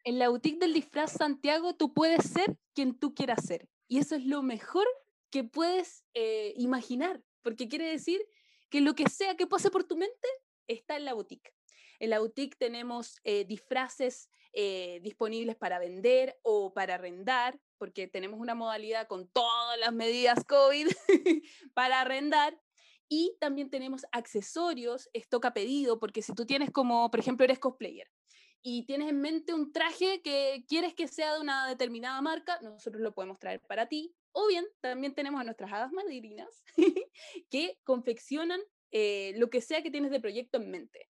en 0.04 0.18
la 0.18 0.28
boutique 0.28 0.60
del 0.60 0.74
disfraz 0.74 1.12
Santiago 1.12 1.74
tú 1.74 1.94
puedes 1.94 2.26
ser 2.26 2.58
quien 2.74 2.98
tú 2.98 3.14
quieras 3.14 3.42
ser. 3.46 3.68
Y 3.92 3.98
eso 3.98 4.14
es 4.16 4.24
lo 4.24 4.42
mejor 4.42 4.86
que 5.30 5.44
puedes 5.44 6.06
eh, 6.14 6.54
imaginar, 6.56 7.22
porque 7.42 7.68
quiere 7.68 7.90
decir 7.90 8.26
que 8.70 8.80
lo 8.80 8.94
que 8.94 9.06
sea 9.10 9.36
que 9.36 9.46
pase 9.46 9.70
por 9.70 9.84
tu 9.84 9.98
mente 9.98 10.28
está 10.66 10.96
en 10.96 11.04
la 11.04 11.12
boutique. 11.12 11.52
En 11.98 12.08
la 12.08 12.20
boutique 12.20 12.56
tenemos 12.58 13.20
eh, 13.22 13.44
disfraces 13.44 14.30
eh, 14.54 15.00
disponibles 15.02 15.56
para 15.56 15.78
vender 15.78 16.40
o 16.40 16.72
para 16.72 16.94
arrendar, 16.94 17.60
porque 17.76 18.08
tenemos 18.08 18.40
una 18.40 18.54
modalidad 18.54 19.08
con 19.08 19.28
todas 19.28 19.78
las 19.78 19.92
medidas 19.92 20.42
COVID 20.46 20.88
para 21.74 22.00
arrendar. 22.00 22.58
Y 23.10 23.36
también 23.40 23.68
tenemos 23.68 24.06
accesorios, 24.10 25.10
stock 25.12 25.44
a 25.44 25.52
pedido, 25.52 25.98
porque 25.98 26.22
si 26.22 26.32
tú 26.32 26.46
tienes 26.46 26.70
como, 26.70 27.10
por 27.10 27.20
ejemplo, 27.20 27.44
eres 27.44 27.58
cosplayer 27.58 28.08
y 28.62 28.84
tienes 28.86 29.08
en 29.08 29.20
mente 29.20 29.52
un 29.52 29.72
traje 29.72 30.22
que 30.22 30.64
quieres 30.68 30.94
que 30.94 31.08
sea 31.08 31.34
de 31.34 31.40
una 31.40 31.66
determinada 31.66 32.20
marca, 32.22 32.60
nosotros 32.62 33.02
lo 33.02 33.12
podemos 33.12 33.38
traer 33.38 33.60
para 33.60 33.88
ti. 33.88 34.14
O 34.30 34.46
bien, 34.46 34.64
también 34.80 35.14
tenemos 35.14 35.40
a 35.40 35.44
nuestras 35.44 35.72
hadas 35.72 35.92
madrinas 35.92 36.62
que 37.50 37.78
confeccionan 37.84 38.60
eh, 38.92 39.32
lo 39.36 39.50
que 39.50 39.60
sea 39.60 39.82
que 39.82 39.90
tienes 39.90 40.10
de 40.10 40.20
proyecto 40.20 40.58
en 40.58 40.70
mente. 40.70 41.08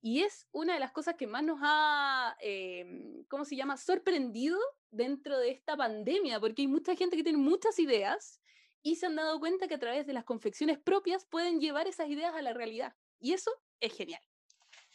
Y 0.00 0.22
es 0.22 0.48
una 0.52 0.74
de 0.74 0.80
las 0.80 0.92
cosas 0.92 1.14
que 1.16 1.26
más 1.26 1.42
nos 1.42 1.58
ha, 1.62 2.36
eh, 2.40 2.84
¿cómo 3.28 3.44
se 3.44 3.56
llama?, 3.56 3.76
sorprendido 3.76 4.58
dentro 4.90 5.38
de 5.38 5.50
esta 5.50 5.76
pandemia, 5.76 6.40
porque 6.40 6.62
hay 6.62 6.68
mucha 6.68 6.94
gente 6.94 7.16
que 7.16 7.22
tiene 7.22 7.38
muchas 7.38 7.78
ideas 7.78 8.40
y 8.82 8.96
se 8.96 9.06
han 9.06 9.16
dado 9.16 9.40
cuenta 9.40 9.66
que 9.66 9.74
a 9.74 9.78
través 9.78 10.06
de 10.06 10.12
las 10.12 10.24
confecciones 10.24 10.78
propias 10.78 11.24
pueden 11.24 11.60
llevar 11.60 11.86
esas 11.86 12.08
ideas 12.08 12.34
a 12.34 12.42
la 12.42 12.52
realidad. 12.52 12.94
Y 13.18 13.32
eso 13.32 13.50
es 13.80 13.94
genial. 13.94 14.20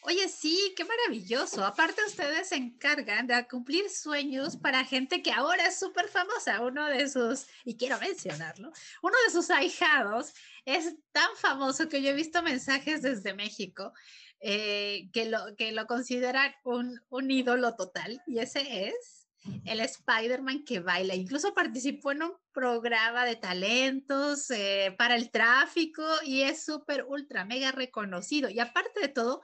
Oye, 0.04 0.30
sí, 0.30 0.74
qué 0.78 0.86
maravilloso. 0.86 1.64
Aparte, 1.66 2.02
ustedes 2.08 2.50
se 2.50 2.56
encargan 2.56 3.28
de 3.28 3.48
cumplir 3.48 3.90
sueños 3.90 4.56
para 4.56 4.86
gente 4.86 5.22
que 5.22 5.32
ahora 5.32 5.68
es 5.68 5.78
súper 5.78 6.08
famosa. 6.08 6.62
Uno 6.62 6.86
de 6.88 7.10
sus, 7.10 7.48
y 7.66 7.76
quiero 7.76 8.00
mencionarlo, 8.00 8.72
uno 9.02 9.16
de 9.26 9.32
sus 9.34 9.50
ahijados 9.50 10.34
es 10.66 10.96
tan 11.12 11.30
famoso 11.36 11.90
que 11.90 12.02
yo 12.02 12.12
he 12.12 12.14
visto 12.14 12.42
mensajes 12.42 13.02
desde 13.02 13.34
México 13.34 13.92
eh, 14.40 15.10
que, 15.12 15.26
lo, 15.26 15.56
que 15.58 15.74
lo 15.74 15.86
consideran 15.86 16.54
un, 16.64 17.02
un 17.10 17.30
ídolo 17.30 17.76
total. 17.76 18.22
Y 18.26 18.40
ese 18.40 18.88
es 18.88 19.28
el 19.66 19.82
Spider-Man 19.82 20.64
que 20.64 20.80
baila. 20.80 21.16
Incluso 21.16 21.54
participó 21.54 22.12
en 22.12 22.24
un 22.24 22.34
programa 22.54 23.26
de 23.26 23.36
talentos 23.36 24.50
eh, 24.52 24.96
para 24.98 25.16
el 25.16 25.30
tráfico 25.32 26.04
y 26.24 26.44
es 26.44 26.64
súper, 26.64 27.06
ultra, 27.06 27.44
mega 27.44 27.72
reconocido. 27.72 28.50
Y 28.50 28.60
aparte 28.60 29.02
de 29.02 29.10
todo, 29.10 29.42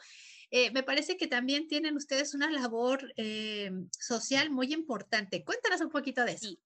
eh, 0.51 0.71
me 0.71 0.83
parece 0.83 1.17
que 1.17 1.27
también 1.27 1.67
tienen 1.67 1.95
ustedes 1.95 2.33
una 2.33 2.49
labor 2.49 3.13
eh, 3.17 3.71
social 3.91 4.49
muy 4.49 4.73
importante. 4.73 5.43
Cuéntanos 5.43 5.81
un 5.81 5.89
poquito 5.89 6.23
de 6.25 6.33
eso. 6.33 6.47
Sí. 6.47 6.59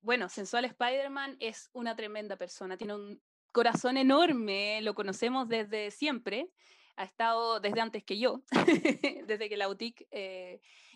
bueno, 0.00 0.28
Sensual 0.28 0.64
Spider-Man 0.64 1.36
es 1.40 1.70
una 1.72 1.96
tremenda 1.96 2.36
persona, 2.36 2.76
tiene 2.76 2.94
un 2.94 3.20
corazón 3.52 3.96
enorme, 3.96 4.80
lo 4.82 4.94
conocemos 4.94 5.48
desde 5.48 5.90
siempre, 5.90 6.50
ha 6.96 7.04
estado 7.04 7.58
desde 7.58 7.80
antes 7.80 8.04
que 8.04 8.18
yo, 8.18 8.42
desde 9.26 9.48
que 9.48 9.56
la 9.56 9.66
boutique 9.66 10.06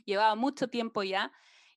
llevaba 0.04 0.36
mucho 0.36 0.68
tiempo 0.68 1.02
ya 1.02 1.32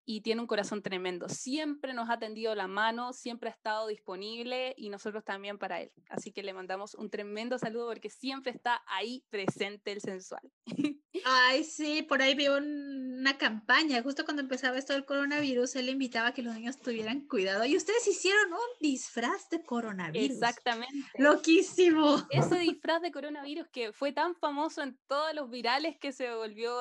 y 0.10 0.22
tiene 0.22 0.40
un 0.40 0.48
corazón 0.48 0.82
tremendo. 0.82 1.28
Siempre 1.28 1.94
nos 1.94 2.10
ha 2.10 2.18
tendido 2.18 2.56
la 2.56 2.68
mano, 2.68 3.12
siempre 3.12 3.50
ha 3.50 3.52
estado 3.52 3.88
disponible 3.88 4.74
y 4.78 4.88
nosotros 4.88 5.26
también 5.26 5.58
para 5.58 5.82
él. 5.82 5.92
Así 6.08 6.32
que 6.32 6.44
le 6.44 6.54
mandamos 6.54 6.96
un 6.96 7.10
tremendo 7.10 7.60
saludo 7.60 7.88
porque 7.90 8.10
siempre 8.10 8.54
está 8.54 8.82
ahí 8.88 9.26
presente 9.30 9.92
el 9.92 10.00
sensual. 10.00 10.42
Ay, 11.26 11.66
sí, 11.66 12.04
por 12.04 12.22
ahí 12.22 12.36
vi 12.36 12.48
una 12.48 13.38
campaña, 13.38 14.02
justo 14.02 14.24
cuando 14.24 14.42
empezaba 14.42 14.78
esto 14.78 14.94
del 14.94 15.04
coronavirus, 15.04 15.76
él 15.76 15.90
invitaba 15.90 16.30
a 16.30 16.34
que 16.34 16.42
los 16.42 16.56
niños 16.56 16.80
tuvieran 16.80 17.28
cuidado 17.28 17.66
y 17.66 17.76
ustedes 17.76 18.08
hicieron 18.08 18.54
un 18.54 18.60
disfraz 18.80 19.50
de 19.50 19.62
coronavirus. 19.62 20.38
Exactamente. 20.38 21.10
Loquísimo. 21.18 22.26
Ese 22.30 22.60
disfraz 22.60 23.02
de 23.02 23.12
coronavirus 23.12 23.68
que 23.74 23.92
fue 23.92 24.14
tan 24.14 24.36
famoso 24.36 24.84
en 24.84 24.98
todos 25.08 25.36
los 25.36 25.50
virales 25.50 25.98
que 26.00 26.14
se 26.14 26.34
volvió 26.34 26.74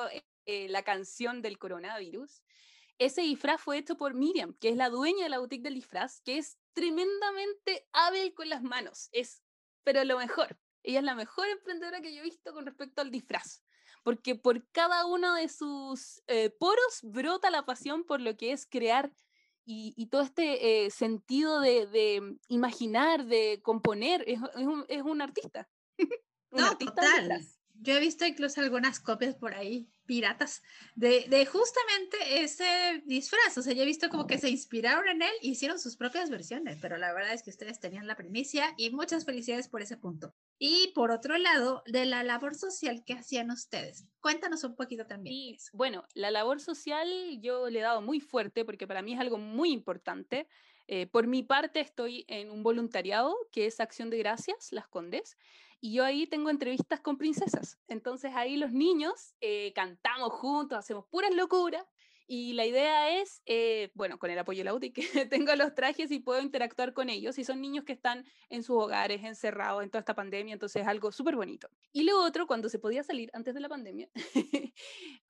eh, 0.45 0.69
la 0.69 0.83
canción 0.83 1.41
del 1.41 1.57
coronavirus 1.57 2.41
ese 2.99 3.21
disfraz 3.21 3.61
fue 3.61 3.77
hecho 3.77 3.97
por 3.97 4.13
Miriam, 4.13 4.53
que 4.59 4.69
es 4.69 4.75
la 4.75 4.89
dueña 4.89 5.23
de 5.23 5.29
la 5.29 5.39
boutique 5.39 5.63
del 5.63 5.75
disfraz, 5.75 6.21
que 6.21 6.37
es 6.37 6.57
tremendamente 6.73 7.87
hábil 7.93 8.33
con 8.33 8.49
las 8.49 8.63
manos. 8.63 9.09
Es, 9.11 9.43
pero 9.83 10.03
lo 10.03 10.17
mejor. 10.17 10.57
Ella 10.83 10.99
es 10.99 11.05
la 11.05 11.15
mejor 11.15 11.47
emprendedora 11.49 12.01
que 12.01 12.13
yo 12.13 12.21
he 12.21 12.23
visto 12.23 12.53
con 12.53 12.65
respecto 12.65 13.01
al 13.01 13.11
disfraz. 13.11 13.63
Porque 14.03 14.35
por 14.35 14.65
cada 14.71 15.05
uno 15.05 15.35
de 15.35 15.49
sus 15.49 16.23
eh, 16.27 16.49
poros 16.49 17.01
brota 17.03 17.49
la 17.49 17.65
pasión 17.65 18.03
por 18.05 18.21
lo 18.21 18.37
que 18.37 18.51
es 18.51 18.65
crear 18.65 19.11
y, 19.69 20.07
todo 20.07 20.21
este 20.21 20.85
eh, 20.85 20.91
sentido 20.91 21.59
de, 21.59 22.37
imaginar, 22.47 23.25
de 23.25 23.59
componer. 23.61 24.23
Es, 24.25 24.39
un, 24.55 24.85
es 24.87 25.01
un, 25.01 25.21
artista. 25.21 25.69
un 26.51 26.61
no, 26.61 26.67
artista 26.67 27.01
total. 27.01 27.41
Yo 27.81 27.95
he 27.95 27.99
visto 27.99 28.25
incluso 28.25 28.61
algunas 28.61 28.99
copias 28.99 29.35
por 29.35 29.53
ahí 29.53 29.89
piratas 30.07 30.63
de, 30.95 31.25
de, 31.29 31.45
justamente 31.45 32.17
ese 32.41 33.03
disfraz. 33.05 33.57
O 33.57 33.61
sea, 33.61 33.73
yo 33.73 33.83
he 33.83 33.85
visto 33.85 34.09
como 34.09 34.25
que 34.25 34.39
se 34.39 34.49
inspiraron 34.49 35.07
en 35.09 35.21
él 35.21 35.33
y 35.41 35.51
hicieron 35.51 35.79
sus 35.79 35.97
propias 35.97 36.29
versiones, 36.29 36.79
pero 36.81 36.97
la 36.97 37.13
verdad 37.13 37.33
es 37.33 37.43
que 37.43 37.51
ustedes 37.51 37.79
tenían 37.79 38.07
la 38.07 38.15
primicia 38.15 38.73
y 38.77 38.89
muchas 38.89 39.25
felicidades 39.25 39.67
por 39.67 39.81
ese 39.81 39.97
punto. 39.97 40.33
Y 40.57 40.91
por 40.95 41.11
otro 41.11 41.37
lado, 41.37 41.83
de 41.85 42.05
la 42.05 42.23
labor 42.23 42.55
social 42.55 43.03
que 43.05 43.13
hacían 43.13 43.51
ustedes. 43.51 44.05
Cuéntanos 44.21 44.63
un 44.63 44.75
poquito 44.75 45.05
también. 45.05 45.57
bueno, 45.73 46.03
la 46.15 46.31
labor 46.31 46.59
social 46.61 47.07
yo 47.41 47.69
le 47.69 47.79
he 47.79 47.83
dado 47.83 48.01
muy 48.01 48.19
fuerte 48.19 48.65
porque 48.65 48.87
para 48.87 49.03
mí 49.03 49.13
es 49.13 49.19
algo 49.19 49.37
muy 49.37 49.71
importante. 49.71 50.47
Eh, 50.87 51.05
por 51.05 51.27
mi 51.27 51.43
parte 51.43 51.81
estoy 51.81 52.23
en 52.29 52.49
un 52.49 52.63
voluntariado 52.63 53.35
que 53.51 53.65
es 53.65 53.81
Acción 53.81 54.09
de 54.09 54.17
Gracias, 54.19 54.71
Las 54.71 54.87
Condes, 54.87 55.37
y 55.79 55.93
yo 55.93 56.03
ahí 56.03 56.27
tengo 56.27 56.49
entrevistas 56.49 56.99
con 57.01 57.17
princesas. 57.17 57.77
Entonces 57.87 58.31
ahí 58.35 58.57
los 58.57 58.71
niños 58.71 59.35
eh, 59.41 59.73
cantamos 59.73 60.33
juntos, 60.33 60.77
hacemos 60.77 61.05
puras 61.07 61.33
locuras. 61.33 61.85
Y 62.29 62.53
la 62.53 62.65
idea 62.65 63.21
es, 63.21 63.41
eh, 63.45 63.89
bueno, 63.93 64.19
con 64.19 64.29
el 64.29 64.37
apoyo 64.37 64.59
de 64.59 64.65
la 64.65 64.73
UTI, 64.73 64.91
que 64.91 65.01
tengo 65.31 65.55
los 65.55 65.73
trajes 65.75 66.11
y 66.11 66.19
puedo 66.19 66.41
interactuar 66.41 66.93
con 66.93 67.09
ellos. 67.09 67.37
Y 67.39 67.45
son 67.45 67.61
niños 67.61 67.85
que 67.85 67.93
están 67.93 68.25
en 68.49 68.63
sus 68.63 68.75
hogares, 68.75 69.23
encerrados 69.23 69.81
en 69.81 69.89
toda 69.89 70.01
esta 70.01 70.13
pandemia, 70.13 70.53
entonces 70.53 70.81
es 70.81 70.87
algo 70.89 71.13
súper 71.13 71.37
bonito. 71.37 71.69
Y 71.93 72.03
lo 72.03 72.21
otro, 72.21 72.45
cuando 72.45 72.67
se 72.67 72.79
podía 72.79 73.03
salir 73.03 73.29
antes 73.33 73.53
de 73.53 73.61
la 73.61 73.69
pandemia, 73.69 74.09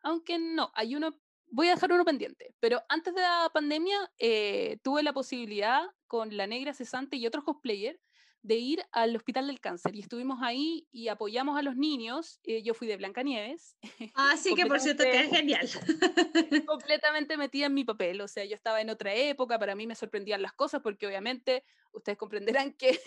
aunque 0.01 0.39
no, 0.39 0.71
hay 0.73 0.95
uno, 0.95 1.19
voy 1.51 1.67
a 1.67 1.75
dejar 1.75 1.91
uno 1.91 2.03
pendiente, 2.03 2.55
pero 2.59 2.81
antes 2.89 3.13
de 3.13 3.21
la 3.21 3.51
pandemia 3.53 4.11
eh, 4.17 4.79
tuve 4.81 5.03
la 5.03 5.13
posibilidad 5.13 5.83
con 6.07 6.35
La 6.35 6.47
Negra 6.47 6.73
Cesante 6.73 7.17
y 7.17 7.27
otros 7.27 7.43
cosplayers 7.43 7.99
de 8.41 8.55
ir 8.55 8.83
al 8.91 9.15
Hospital 9.15 9.47
del 9.47 9.59
Cáncer 9.59 9.95
y 9.95 9.99
estuvimos 9.99 10.39
ahí 10.41 10.87
y 10.91 11.09
apoyamos 11.09 11.57
a 11.57 11.61
los 11.61 11.75
niños. 11.75 12.39
Eh, 12.43 12.63
yo 12.63 12.73
fui 12.73 12.87
de 12.87 12.97
Blancanieves. 12.97 13.75
Ah, 14.13 14.35
sí, 14.41 14.55
que 14.55 14.65
por 14.65 14.79
cierto 14.79 15.03
que 15.03 15.19
es 15.21 15.29
genial. 15.29 15.67
completamente 16.67 17.37
metida 17.37 17.65
en 17.65 17.73
mi 17.73 17.83
papel, 17.83 18.21
o 18.21 18.27
sea, 18.27 18.45
yo 18.45 18.55
estaba 18.55 18.81
en 18.81 18.89
otra 18.89 19.13
época, 19.13 19.59
para 19.59 19.75
mí 19.75 19.87
me 19.87 19.95
sorprendían 19.95 20.41
las 20.41 20.53
cosas 20.53 20.81
porque 20.81 21.07
obviamente 21.07 21.63
ustedes 21.91 22.17
comprenderán 22.17 22.73
que 22.73 22.99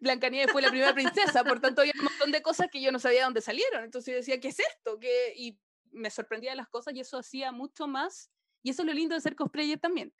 Blancanieves 0.00 0.52
fue 0.52 0.62
la 0.62 0.70
primera 0.70 0.92
princesa, 0.92 1.44
por 1.44 1.60
tanto 1.60 1.82
había 1.82 1.92
un 1.98 2.04
montón 2.04 2.32
de 2.32 2.42
cosas 2.42 2.68
que 2.70 2.82
yo 2.82 2.90
no 2.92 2.98
sabía 2.98 3.24
dónde 3.24 3.40
salieron, 3.40 3.84
entonces 3.84 4.12
yo 4.12 4.18
decía, 4.18 4.40
¿qué 4.40 4.48
es 4.48 4.58
esto? 4.58 4.98
¿Qué? 4.98 5.34
Y 5.36 5.58
me 5.92 6.10
sorprendían 6.10 6.56
las 6.56 6.68
cosas 6.68 6.94
y 6.94 7.00
eso 7.00 7.18
hacía 7.18 7.52
mucho 7.52 7.86
más, 7.86 8.30
y 8.62 8.70
eso 8.70 8.82
es 8.82 8.86
lo 8.86 8.94
lindo 8.94 9.14
de 9.14 9.20
ser 9.20 9.36
cosplayer 9.36 9.78
también, 9.78 10.12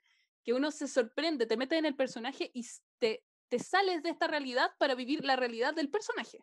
que 0.43 0.53
uno 0.53 0.71
se 0.71 0.87
sorprende, 0.87 1.45
te 1.45 1.57
metes 1.57 1.79
en 1.79 1.85
el 1.85 1.95
personaje 1.95 2.51
y 2.53 2.65
te 2.99 3.23
te 3.53 3.59
sales 3.59 4.01
de 4.01 4.09
esta 4.09 4.25
realidad 4.25 4.71
para 4.79 4.95
vivir 4.95 5.23
la 5.23 5.35
realidad 5.35 5.75
del 5.75 5.87
personaje. 5.87 6.39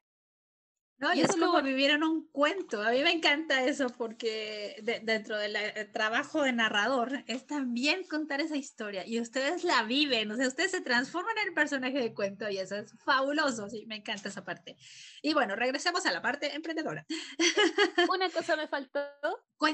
No, 0.98 1.12
y, 1.12 1.22
es 1.22 1.34
como 1.34 1.60
vivir 1.60 1.90
en 1.90 2.04
un 2.04 2.30
cuento. 2.30 2.80
A 2.82 2.92
mí 2.92 3.02
me 3.02 3.10
encanta 3.10 3.64
eso 3.64 3.88
porque 3.88 4.76
dentro 5.02 5.36
del 5.36 5.56
eh, 5.56 5.90
trabajo 5.92 6.42
de 6.42 6.52
narrador 6.52 7.24
es 7.26 7.48
también 7.48 8.04
contar 8.04 8.40
esa 8.40 8.56
historia 8.56 9.04
y 9.04 9.18
ustedes 9.18 9.64
la 9.64 9.82
viven, 9.82 10.30
o 10.30 10.36
sea, 10.36 10.46
ustedes 10.46 10.70
se 10.70 10.82
transforman 10.82 11.36
en 11.38 11.48
el 11.48 11.54
personaje 11.54 11.98
de 11.98 12.14
cuento 12.14 12.48
y 12.48 12.58
eso 12.58 12.76
es 12.76 12.94
fabuloso, 13.04 13.68
sí, 13.68 13.86
me 13.86 13.96
encanta 13.96 14.28
esa 14.28 14.44
parte. 14.44 14.76
Y 15.20 15.34
bueno, 15.34 15.56
regresemos 15.56 16.06
a 16.06 16.12
la 16.12 16.22
parte 16.22 16.54
emprendedora. 16.54 17.04
Una 18.08 18.30
cosa 18.30 18.54
me 18.54 18.68
faltó, 18.68 19.00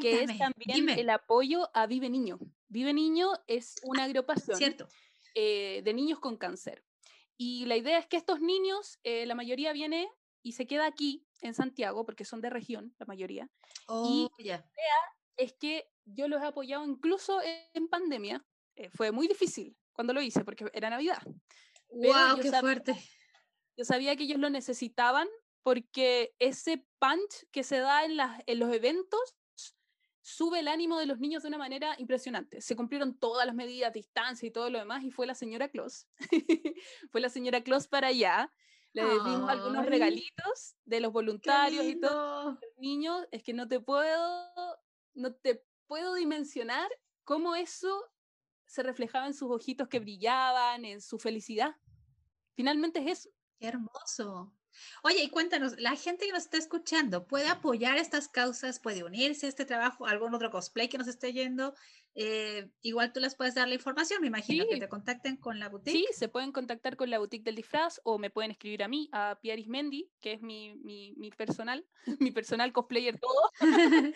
que 0.01 0.23
es 0.23 0.39
también 0.39 0.89
el 0.89 1.11
apoyo 1.11 1.69
a 1.75 1.87
Vive 1.87 2.09
Niño. 2.09 2.39
Vive 2.69 2.95
Niño 2.95 3.29
es 3.47 3.75
una 3.83 4.05
agrupación 4.05 4.57
Cierto. 4.57 4.89
Eh, 5.39 5.83
de 5.85 5.93
niños 5.93 6.19
con 6.19 6.39
cáncer. 6.39 6.83
Y 7.37 7.67
la 7.67 7.77
idea 7.77 7.99
es 7.99 8.07
que 8.07 8.17
estos 8.17 8.41
niños, 8.41 8.99
eh, 9.03 9.27
la 9.27 9.35
mayoría 9.35 9.73
viene 9.73 10.09
y 10.43 10.53
se 10.53 10.67
queda 10.67 10.87
aquí 10.87 11.27
en 11.43 11.55
Santiago, 11.55 12.05
porque 12.05 12.25
son 12.25 12.41
de 12.41 12.51
región, 12.51 12.95
la 12.99 13.07
mayoría. 13.07 13.51
y 13.89 14.29
la 14.39 14.45
idea 14.45 14.65
es 15.37 15.53
que 15.55 15.89
yo 16.05 16.29
los 16.29 16.43
he 16.43 16.47
apoyado 16.47 16.85
incluso 16.85 17.41
en 17.43 17.89
pandemia. 17.89 18.45
Eh, 18.77 18.91
fue 18.91 19.11
muy 19.11 19.27
difícil 19.29 19.77
cuando 19.93 20.13
lo 20.13 20.23
hice, 20.23 20.45
porque 20.45 20.67
era 20.73 20.91
Navidad. 20.91 21.23
¡Wow, 21.89 22.41
qué 22.41 22.51
fuerte! 22.53 22.97
Yo 23.77 23.85
sabía 23.85 24.17
que 24.17 24.25
ellos 24.25 24.39
lo 24.39 24.51
necesitaban 24.51 25.29
porque 25.63 26.35
ese 26.39 26.87
punch 26.99 27.47
que 27.51 27.63
se 27.63 27.79
da 27.79 28.05
en, 28.05 28.17
las, 28.17 28.41
en 28.47 28.59
los 28.59 28.73
eventos 28.73 29.37
sube 30.27 30.59
el 30.59 30.67
ánimo 30.67 30.99
de 30.99 31.07
los 31.07 31.21
niños 31.21 31.45
de 31.45 31.49
una 31.49 31.59
manera 31.59 31.95
impresionante. 31.99 32.61
Se 32.61 32.75
cumplieron 32.75 33.17
todas 33.17 33.47
las 33.47 33.55
medidas, 33.55 33.93
distancia 33.93 34.45
y 34.45 34.51
todo 34.51 34.71
lo 34.71 34.81
demás, 34.81 35.05
y 35.05 35.13
fue 35.13 35.25
la 35.25 35.37
señora 35.37 35.69
Claus. 35.69 36.09
fue 37.13 37.21
la 37.21 37.29
señora 37.29 37.63
Claus 37.63 37.87
para 37.87 38.09
allá. 38.09 38.53
Le 38.93 39.05
dimos 39.05 39.49
algunos 39.49 39.87
regalitos 39.87 40.75
de 40.85 40.99
los 40.99 41.13
voluntarios 41.13 41.85
y 41.85 42.01
todo. 42.01 42.53
Los 42.53 42.79
niños, 42.79 43.25
es 43.31 43.45
que 43.45 43.53
no 43.53 43.69
te 43.69 43.79
puedo, 43.79 44.53
no 45.15 45.33
te 45.33 45.65
puedo 45.87 46.15
dimensionar 46.15 46.91
cómo 47.23 47.55
eso 47.55 48.03
se 48.65 48.83
reflejaba 48.83 49.29
en 49.29 49.35
sus 49.35 49.49
ojitos 49.53 49.87
que 49.87 50.01
brillaban, 50.01 50.85
en 50.85 51.01
su 51.03 51.21
felicidad. 51.21 51.77
Finalmente 52.55 52.99
es 52.99 53.21
eso. 53.21 53.31
Qué 53.61 53.69
hermoso. 53.69 54.53
Oye, 55.03 55.23
y 55.23 55.31
cuéntanos, 55.31 55.79
la 55.79 55.97
gente 55.97 56.27
que 56.27 56.33
nos 56.33 56.45
está 56.45 56.59
escuchando, 56.59 57.27
¿puede 57.27 57.49
apoyar 57.49 57.99
estas 57.99 58.29
causas? 58.29 58.81
¿Puede 58.81 59.05
unirse 59.05 59.47
a 59.47 59.49
este 59.49 59.65
trabajo? 59.65 60.07
¿Algún 60.07 60.35
otro 60.35 60.51
cosplay 60.51 60.89
que 60.89 60.99
nos 60.99 61.09
esté 61.09 61.33
yendo? 61.33 61.75
Eh, 62.15 62.71
igual 62.81 63.13
tú 63.13 63.21
les 63.21 63.35
puedes 63.35 63.55
dar 63.55 63.69
la 63.69 63.75
información, 63.75 64.23
me 64.23 64.29
imagino, 64.29 64.65
que 64.69 64.79
te 64.79 64.89
contacten 64.89 65.37
con 65.37 65.59
la 65.59 65.69
boutique. 65.69 65.99
Sí, 65.99 66.07
se 66.13 66.29
pueden 66.29 66.51
contactar 66.51 66.97
con 66.97 67.11
la 67.11 67.19
boutique 67.19 67.45
del 67.45 67.57
disfraz 67.57 68.01
o 68.05 68.19
me 68.19 68.31
pueden 68.31 68.51
escribir 68.51 68.83
a 68.83 68.89
mí, 68.89 69.09
a 69.13 69.39
Piaris 69.43 69.69
Mendy, 69.69 70.11
que 70.21 70.33
es 70.33 70.41
mi, 70.41 70.75
mi, 70.77 71.13
mi 71.17 71.31
personal, 71.31 71.87
mi 72.21 72.31
personal 72.31 72.73
cosplayer 72.73 73.19
todo. 73.19 73.51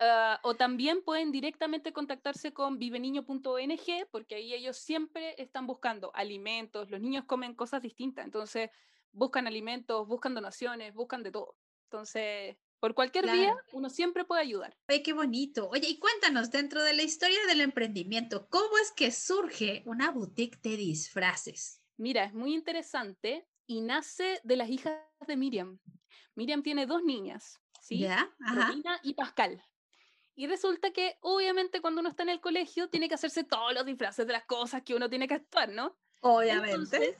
Ah, 0.00 0.38
o 0.44 0.54
también 0.54 1.02
pueden 1.02 1.32
directamente 1.32 1.92
contactarse 1.92 2.52
con 2.52 2.78
viveniño.ong 2.78 4.06
porque 4.12 4.36
ahí 4.36 4.54
ellos 4.54 4.76
siempre 4.76 5.34
están 5.42 5.66
buscando 5.66 6.12
alimentos, 6.14 6.88
los 6.88 7.00
niños 7.00 7.24
comen 7.24 7.56
cosas 7.56 7.82
distintas, 7.82 8.24
entonces 8.24 8.70
buscan 9.12 9.46
alimentos, 9.46 10.06
buscan 10.06 10.34
donaciones, 10.34 10.94
buscan 10.94 11.22
de 11.22 11.32
todo. 11.32 11.56
Entonces, 11.84 12.56
por 12.80 12.94
cualquier 12.94 13.30
día, 13.30 13.56
uno 13.72 13.90
siempre 13.90 14.24
puede 14.24 14.42
ayudar. 14.42 14.76
Ay, 14.86 15.02
qué 15.02 15.12
bonito. 15.12 15.68
Oye, 15.70 15.88
y 15.88 15.98
cuéntanos, 15.98 16.50
dentro 16.50 16.82
de 16.82 16.94
la 16.94 17.02
historia 17.02 17.38
del 17.48 17.60
emprendimiento, 17.60 18.48
¿cómo 18.48 18.78
es 18.78 18.92
que 18.92 19.10
surge 19.10 19.82
una 19.86 20.10
boutique 20.10 20.60
de 20.62 20.76
disfraces? 20.76 21.82
Mira, 21.96 22.24
es 22.24 22.34
muy 22.34 22.54
interesante 22.54 23.48
y 23.66 23.80
nace 23.80 24.40
de 24.44 24.56
las 24.56 24.68
hijas 24.68 24.94
de 25.26 25.36
Miriam. 25.36 25.80
Miriam 26.36 26.62
tiene 26.62 26.86
dos 26.86 27.02
niñas, 27.02 27.58
¿sí? 27.80 27.98
¿Ya? 27.98 28.32
Romina 28.38 29.00
y 29.02 29.14
Pascal. 29.14 29.60
Y 30.36 30.46
resulta 30.46 30.92
que, 30.92 31.16
obviamente, 31.20 31.80
cuando 31.80 32.00
uno 32.00 32.10
está 32.10 32.22
en 32.22 32.28
el 32.28 32.40
colegio, 32.40 32.88
tiene 32.88 33.08
que 33.08 33.16
hacerse 33.16 33.42
todos 33.42 33.74
los 33.74 33.84
disfraces 33.84 34.24
de 34.24 34.34
las 34.34 34.44
cosas 34.44 34.82
que 34.84 34.94
uno 34.94 35.10
tiene 35.10 35.26
que 35.26 35.34
actuar, 35.34 35.70
¿no? 35.70 35.98
Obviamente. 36.20 36.70
Entonces, 36.70 37.16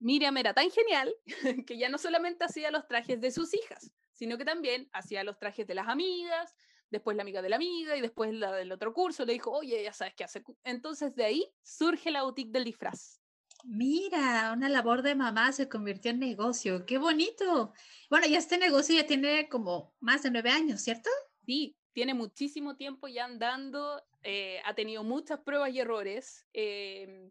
Miriam 0.00 0.36
era 0.36 0.54
tan 0.54 0.70
genial 0.70 1.14
que 1.66 1.78
ya 1.78 1.88
no 1.88 1.98
solamente 1.98 2.44
hacía 2.44 2.70
los 2.70 2.88
trajes 2.88 3.20
de 3.20 3.30
sus 3.30 3.54
hijas, 3.54 3.92
sino 4.12 4.36
que 4.38 4.44
también 4.44 4.88
hacía 4.92 5.22
los 5.24 5.38
trajes 5.38 5.66
de 5.66 5.74
las 5.74 5.88
amigas, 5.88 6.56
después 6.90 7.16
la 7.16 7.22
amiga 7.22 7.42
de 7.42 7.48
la 7.50 7.56
amiga 7.56 7.96
y 7.96 8.00
después 8.00 8.32
la 8.32 8.52
del 8.52 8.72
otro 8.72 8.92
curso. 8.92 9.24
Le 9.24 9.34
dijo, 9.34 9.50
oye, 9.52 9.82
ya 9.82 9.92
sabes 9.92 10.14
qué 10.14 10.24
hace. 10.24 10.42
Entonces 10.64 11.14
de 11.14 11.24
ahí 11.24 11.52
surge 11.62 12.10
la 12.10 12.22
boutique 12.22 12.50
del 12.50 12.64
disfraz. 12.64 13.20
Mira, 13.62 14.52
una 14.54 14.68
labor 14.68 15.02
de 15.02 15.14
mamá 15.14 15.52
se 15.52 15.68
convirtió 15.68 16.10
en 16.10 16.18
negocio. 16.18 16.86
¡Qué 16.86 16.98
bonito! 16.98 17.72
Bueno, 18.08 18.26
ya 18.26 18.38
este 18.38 18.56
negocio 18.56 18.96
ya 18.96 19.06
tiene 19.06 19.48
como 19.48 19.94
más 20.00 20.22
de 20.22 20.30
nueve 20.30 20.50
años, 20.50 20.80
¿cierto? 20.80 21.10
Sí, 21.44 21.76
tiene 21.92 22.14
muchísimo 22.14 22.76
tiempo 22.76 23.06
ya 23.08 23.26
andando, 23.26 24.02
eh, 24.22 24.60
ha 24.64 24.74
tenido 24.74 25.04
muchas 25.04 25.40
pruebas 25.40 25.70
y 25.72 25.80
errores. 25.80 26.46
em, 26.52 27.30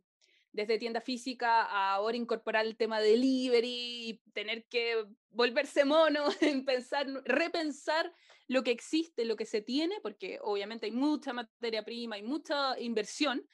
desde 0.52 0.78
tienda 0.78 1.02
física 1.02 1.64
a 1.64 1.94
ahora 1.94 2.18
incorporar 2.18 2.66
el 2.66 2.76
tema 2.76 3.00
de 3.00 3.12
delivery, 3.12 4.22
tener 4.34 4.66
que 4.66 5.06
volverse 5.30 5.86
mono, 5.86 6.26
en 6.42 6.66
pensar, 6.66 7.08
repensar 7.26 8.12
lo 8.48 8.64
que 8.64 8.72
existe, 8.72 9.26
lo 9.26 9.36
que 9.36 9.46
se 9.46 9.62
tiene, 9.62 9.96
porque 10.02 10.40
obviamente 10.42 10.88
hay 10.88 10.92
mucha 10.92 11.34
materia 11.34 11.84
prima, 11.84 12.16
hay 12.16 12.24
mucha 12.24 12.80
inversión, 12.80 13.46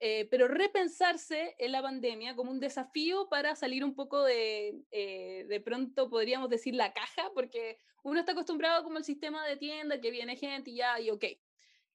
eh, 0.00 0.26
pero 0.30 0.48
repensarse 0.48 1.54
en 1.58 1.72
la 1.72 1.82
pandemia 1.82 2.34
como 2.34 2.50
un 2.50 2.58
desafío 2.58 3.28
para 3.28 3.54
salir 3.54 3.84
un 3.84 3.94
poco 3.94 4.24
de, 4.24 4.82
eh, 4.90 5.44
de 5.46 5.60
pronto 5.60 6.08
podríamos 6.08 6.48
decir 6.48 6.74
la 6.74 6.92
caja, 6.92 7.30
porque 7.34 7.78
uno 8.02 8.20
está 8.20 8.32
acostumbrado 8.32 8.82
como 8.82 8.98
el 8.98 9.04
sistema 9.04 9.46
de 9.46 9.56
tienda, 9.56 10.00
que 10.00 10.10
viene 10.10 10.36
gente 10.36 10.70
y 10.70 10.76
ya, 10.76 10.98
y 10.98 11.10
ok. 11.10 11.24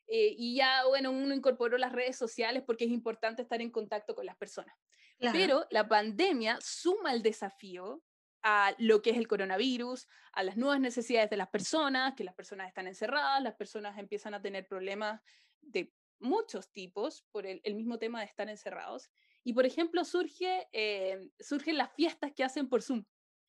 Eh, 0.07 0.35
y 0.37 0.55
ya, 0.55 0.85
bueno, 0.85 1.11
uno 1.11 1.33
incorporó 1.33 1.77
las 1.77 1.91
redes 1.91 2.17
sociales 2.17 2.63
porque 2.65 2.85
es 2.85 2.91
importante 2.91 3.41
estar 3.41 3.61
en 3.61 3.71
contacto 3.71 4.15
con 4.15 4.25
las 4.25 4.35
personas. 4.37 4.75
Claro. 5.17 5.37
Pero 5.37 5.67
la 5.71 5.87
pandemia 5.87 6.59
suma 6.61 7.13
el 7.13 7.23
desafío 7.23 8.03
a 8.43 8.75
lo 8.77 9.01
que 9.01 9.09
es 9.09 9.17
el 9.17 9.27
coronavirus, 9.27 10.07
a 10.33 10.43
las 10.43 10.55
nuevas 10.57 10.79
necesidades 10.79 11.29
de 11.31 11.37
las 11.37 11.49
personas, 11.49 12.13
que 12.15 12.23
las 12.23 12.35
personas 12.35 12.67
están 12.67 12.85
encerradas, 12.85 13.41
las 13.41 13.55
personas 13.55 13.97
empiezan 13.97 14.35
a 14.35 14.41
tener 14.41 14.67
problemas 14.67 15.21
de 15.61 15.91
muchos 16.19 16.71
tipos 16.71 17.23
por 17.31 17.47
el, 17.47 17.59
el 17.63 17.73
mismo 17.75 17.97
tema 17.97 18.19
de 18.19 18.27
estar 18.27 18.47
encerrados. 18.47 19.09
Y, 19.43 19.53
por 19.53 19.65
ejemplo, 19.65 20.05
surge, 20.05 20.67
eh, 20.73 21.29
surgen 21.39 21.77
las 21.77 21.93
fiestas 21.93 22.31
que 22.35 22.43
hacen 22.43 22.69
por 22.69 22.83
Zoom 22.83 23.05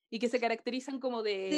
y 0.08 0.18
que 0.18 0.28
se 0.28 0.40
caracterizan 0.40 0.98
como 1.00 1.22
de 1.22 1.48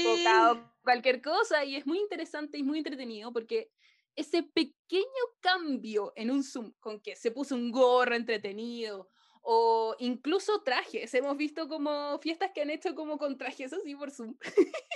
época 0.00 0.52
Sí. 0.54 0.58
o 0.58 0.72
cualquier 0.82 1.20
cosa. 1.20 1.64
Y 1.64 1.76
es 1.76 1.86
muy 1.86 1.98
interesante 1.98 2.56
y 2.56 2.62
muy 2.62 2.78
entretenido 2.78 3.32
porque 3.32 3.70
ese 4.16 4.42
pequeño 4.42 5.04
cambio 5.40 6.12
en 6.16 6.30
un 6.30 6.42
Zoom 6.42 6.72
con 6.80 7.00
que 7.00 7.14
se 7.16 7.30
puso 7.30 7.54
un 7.54 7.70
gorro 7.70 8.14
entretenido 8.14 9.10
o 9.42 9.94
incluso 10.00 10.62
trajes. 10.62 11.14
Hemos 11.14 11.36
visto 11.36 11.68
como 11.68 12.18
fiestas 12.18 12.50
que 12.52 12.62
han 12.62 12.70
hecho 12.70 12.94
como 12.94 13.18
con 13.18 13.38
trajes 13.38 13.72
así 13.72 13.94
por 13.94 14.10
Zoom. 14.10 14.36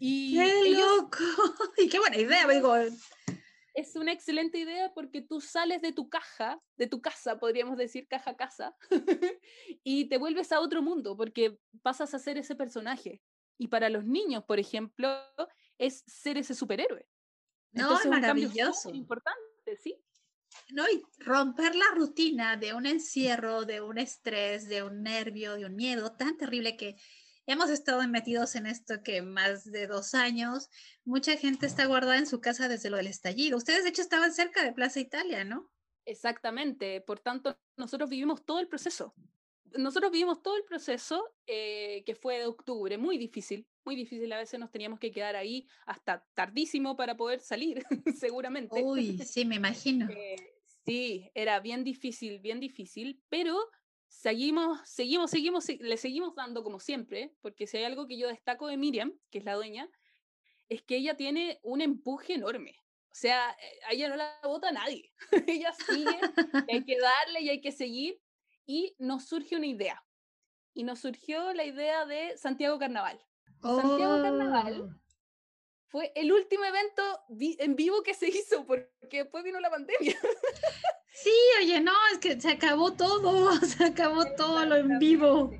y 0.00 0.34
¡Qué 0.36 0.60
ellos 0.60 0.96
loco! 0.96 1.18
Y 1.78 1.88
qué 1.88 1.98
buena 1.98 2.18
idea, 2.18 2.46
digo. 2.46 2.74
es 3.74 3.96
una 3.96 4.12
excelente 4.12 4.58
idea 4.58 4.92
porque 4.92 5.22
tú 5.22 5.40
sales 5.40 5.80
de 5.80 5.92
tu 5.92 6.10
caja, 6.10 6.60
de 6.76 6.88
tu 6.88 7.00
casa, 7.00 7.38
podríamos 7.38 7.78
decir 7.78 8.08
caja 8.08 8.36
casa, 8.36 8.76
y 9.84 10.08
te 10.08 10.18
vuelves 10.18 10.52
a 10.52 10.60
otro 10.60 10.82
mundo 10.82 11.16
porque 11.16 11.58
pasas 11.82 12.12
a 12.12 12.18
ser 12.18 12.36
ese 12.36 12.56
personaje. 12.56 13.22
Y 13.56 13.68
para 13.68 13.88
los 13.88 14.04
niños, 14.04 14.44
por 14.44 14.58
ejemplo, 14.58 15.08
es 15.78 16.04
ser 16.06 16.36
ese 16.36 16.54
superhéroe. 16.54 17.08
No, 17.72 17.82
Entonces, 17.82 18.00
es 18.00 18.04
un 18.06 18.10
maravilloso. 18.10 18.90
importante, 18.90 19.76
¿sí? 19.82 20.02
No, 20.70 20.84
y 20.88 21.02
romper 21.18 21.74
la 21.74 21.86
rutina 21.94 22.56
de 22.56 22.74
un 22.74 22.86
encierro, 22.86 23.64
de 23.64 23.80
un 23.80 23.98
estrés, 23.98 24.68
de 24.68 24.82
un 24.82 25.02
nervio, 25.02 25.54
de 25.54 25.66
un 25.66 25.74
miedo 25.76 26.12
tan 26.16 26.36
terrible 26.36 26.76
que 26.76 26.96
hemos 27.46 27.70
estado 27.70 28.06
metidos 28.08 28.54
en 28.54 28.66
esto 28.66 29.02
que 29.02 29.22
más 29.22 29.64
de 29.64 29.86
dos 29.86 30.14
años, 30.14 30.68
mucha 31.04 31.36
gente 31.36 31.66
está 31.66 31.86
guardada 31.86 32.18
en 32.18 32.26
su 32.26 32.40
casa 32.40 32.68
desde 32.68 32.90
lo 32.90 32.98
del 32.98 33.06
estallido. 33.06 33.56
Ustedes, 33.56 33.84
de 33.84 33.90
hecho, 33.90 34.02
estaban 34.02 34.32
cerca 34.32 34.62
de 34.62 34.72
Plaza 34.72 35.00
Italia, 35.00 35.44
¿no? 35.44 35.70
Exactamente. 36.04 37.00
Por 37.00 37.20
tanto, 37.20 37.58
nosotros 37.76 38.10
vivimos 38.10 38.44
todo 38.44 38.60
el 38.60 38.68
proceso. 38.68 39.14
Nosotros 39.76 40.10
vivimos 40.12 40.42
todo 40.42 40.56
el 40.56 40.64
proceso 40.64 41.34
eh, 41.46 42.02
que 42.06 42.14
fue 42.14 42.38
de 42.38 42.46
octubre, 42.46 42.96
muy 42.98 43.18
difícil, 43.18 43.66
muy 43.84 43.96
difícil. 43.96 44.32
A 44.32 44.38
veces 44.38 44.58
nos 44.60 44.70
teníamos 44.70 44.98
que 44.98 45.10
quedar 45.12 45.36
ahí 45.36 45.66
hasta 45.86 46.26
tardísimo 46.34 46.96
para 46.96 47.16
poder 47.16 47.40
salir, 47.40 47.82
seguramente. 48.14 48.82
Uy, 48.82 49.18
sí, 49.18 49.44
me 49.44 49.56
imagino. 49.62 50.08
Eh, 50.10 50.36
sí, 50.86 51.30
era 51.34 51.60
bien 51.60 51.84
difícil, 51.84 52.40
bien 52.40 52.60
difícil, 52.60 53.22
pero 53.28 53.58
seguimos, 54.06 54.80
seguimos, 54.88 55.30
seguimos, 55.30 55.64
se- 55.64 55.78
le 55.80 55.96
seguimos 55.96 56.34
dando 56.34 56.62
como 56.62 56.80
siempre, 56.80 57.34
porque 57.40 57.66
si 57.66 57.76
hay 57.78 57.84
algo 57.84 58.06
que 58.06 58.18
yo 58.18 58.28
destaco 58.28 58.68
de 58.68 58.76
Miriam, 58.76 59.18
que 59.30 59.38
es 59.38 59.44
la 59.44 59.54
dueña, 59.54 59.90
es 60.68 60.82
que 60.82 60.96
ella 60.96 61.16
tiene 61.16 61.60
un 61.62 61.80
empuje 61.80 62.34
enorme. 62.34 62.76
O 63.10 63.14
sea, 63.14 63.50
eh, 63.52 63.78
a 63.88 63.92
ella 63.92 64.08
no 64.08 64.16
la 64.16 64.38
vota 64.44 64.70
nadie. 64.70 65.12
ella 65.46 65.72
sigue, 65.72 66.18
y 66.68 66.72
hay 66.72 66.84
que 66.84 66.98
darle 66.98 67.40
y 67.40 67.48
hay 67.48 67.60
que 67.60 67.72
seguir. 67.72 68.20
Y 68.70 68.94
nos 68.98 69.24
surge 69.24 69.56
una 69.56 69.66
idea. 69.66 70.04
Y 70.74 70.82
nos 70.84 71.00
surgió 71.00 71.54
la 71.54 71.64
idea 71.64 72.04
de 72.04 72.36
Santiago 72.36 72.78
Carnaval. 72.78 73.18
Santiago 73.62 74.22
Carnaval 74.22 74.82
Oh, 74.82 74.94
Fue 75.86 76.12
el 76.14 76.30
último 76.32 76.64
evento 76.64 77.02
vi- 77.30 77.56
en 77.60 77.74
vivo 77.76 78.02
que 78.02 78.12
se 78.12 78.28
hizo, 78.28 78.66
porque 78.66 78.90
después 79.10 79.42
vino 79.42 79.58
la 79.58 79.70
pandemia. 79.70 80.16
Sí, 81.20 81.32
oye, 81.60 81.80
no, 81.80 81.92
es 82.12 82.18
que 82.18 82.40
se 82.40 82.48
acabó 82.50 82.92
todo, 82.92 83.50
se 83.66 83.84
acabó 83.86 84.24
todo 84.36 84.64
lo 84.66 84.76
en 84.76 85.00
vivo. 85.00 85.50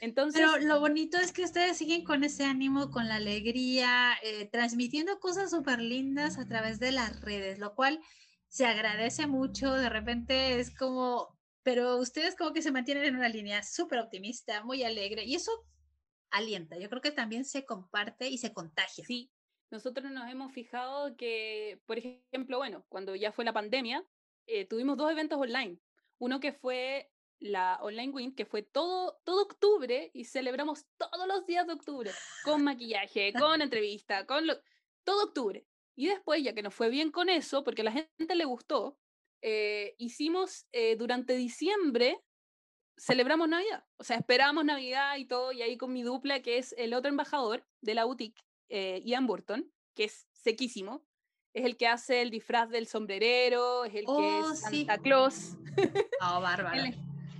Entonces, 0.00 0.40
Pero 0.40 0.58
lo 0.66 0.80
bonito 0.80 1.18
es 1.18 1.30
que 1.32 1.44
ustedes 1.44 1.76
siguen 1.76 2.02
con 2.02 2.24
ese 2.24 2.44
ánimo, 2.44 2.90
con 2.90 3.06
la 3.06 3.16
alegría, 3.16 4.14
eh, 4.24 4.48
transmitiendo 4.50 5.20
cosas 5.20 5.50
súper 5.50 5.78
lindas 5.80 6.38
a 6.38 6.46
través 6.46 6.80
de 6.80 6.90
las 6.90 7.20
redes, 7.20 7.60
lo 7.60 7.76
cual 7.76 8.00
se 8.48 8.66
agradece 8.66 9.28
mucho. 9.28 9.72
De 9.74 9.88
repente 9.88 10.58
es 10.58 10.74
como, 10.74 11.37
pero 11.68 11.98
ustedes 11.98 12.34
como 12.34 12.54
que 12.54 12.62
se 12.62 12.72
mantienen 12.72 13.04
en 13.04 13.16
una 13.16 13.28
línea 13.28 13.62
súper 13.62 13.98
optimista, 13.98 14.64
muy 14.64 14.84
alegre, 14.84 15.24
y 15.26 15.34
eso 15.34 15.52
alienta. 16.30 16.78
Yo 16.78 16.88
creo 16.88 17.02
que 17.02 17.10
también 17.10 17.44
se 17.44 17.66
comparte 17.66 18.26
y 18.30 18.38
se 18.38 18.54
contagia. 18.54 19.04
sí, 19.04 19.30
nosotros 19.70 20.10
nos 20.10 20.30
hemos 20.30 20.50
fijado 20.50 21.14
que, 21.18 21.82
por 21.84 21.98
ejemplo, 21.98 22.56
bueno, 22.56 22.86
cuando 22.88 23.14
ya 23.14 23.32
fue 23.32 23.44
la 23.44 23.52
pandemia, 23.52 24.02
eh, 24.46 24.64
tuvimos 24.64 24.96
dos 24.96 25.10
eventos 25.12 25.38
online. 25.38 25.78
Uno 26.16 26.40
que 26.40 26.54
fue 26.54 27.12
la 27.38 27.78
Online 27.82 28.12
Win, 28.14 28.34
que 28.34 28.46
fue 28.46 28.62
todo, 28.62 29.20
todo 29.24 29.42
octubre 29.42 30.10
y 30.14 30.24
celebramos 30.24 30.86
todos 30.96 31.28
los 31.28 31.44
días 31.44 31.66
de 31.66 31.74
octubre, 31.74 32.10
con 32.44 32.64
maquillaje, 32.64 33.34
con 33.34 33.60
entrevista, 33.60 34.24
con 34.24 34.46
lo- 34.46 34.56
todo 35.04 35.24
octubre. 35.24 35.66
Y 35.94 36.06
después, 36.06 36.42
ya 36.42 36.54
que 36.54 36.62
nos 36.62 36.74
fue 36.74 36.88
bien 36.88 37.10
con 37.10 37.28
eso, 37.28 37.62
porque 37.62 37.82
a 37.82 37.84
la 37.84 37.92
gente 37.92 38.34
le 38.36 38.46
gustó, 38.46 38.98
eh, 39.42 39.94
hicimos 39.98 40.66
eh, 40.72 40.96
durante 40.96 41.34
diciembre, 41.34 42.20
celebramos 42.96 43.48
Navidad. 43.48 43.84
O 43.96 44.04
sea, 44.04 44.16
esperamos 44.16 44.64
Navidad 44.64 45.16
y 45.16 45.26
todo, 45.26 45.52
y 45.52 45.62
ahí 45.62 45.76
con 45.76 45.92
mi 45.92 46.02
dupla, 46.02 46.42
que 46.42 46.58
es 46.58 46.74
el 46.78 46.94
otro 46.94 47.08
embajador 47.08 47.66
de 47.80 47.94
la 47.94 48.04
boutique, 48.04 48.42
eh, 48.68 49.02
Ian 49.04 49.26
Burton, 49.26 49.72
que 49.94 50.04
es 50.04 50.26
sequísimo. 50.32 51.04
Es 51.54 51.64
el 51.64 51.76
que 51.76 51.86
hace 51.88 52.22
el 52.22 52.30
disfraz 52.30 52.68
del 52.68 52.86
sombrerero, 52.86 53.84
es 53.84 53.94
el 53.94 54.04
que 54.04 54.12
Oh, 54.12 54.52
es 54.52 54.60
sí. 54.60 54.84
Santa 54.84 54.98
Claus. 54.98 55.56
Oh, 56.20 56.40
bárbaro. 56.40 56.80
Él 56.82 56.94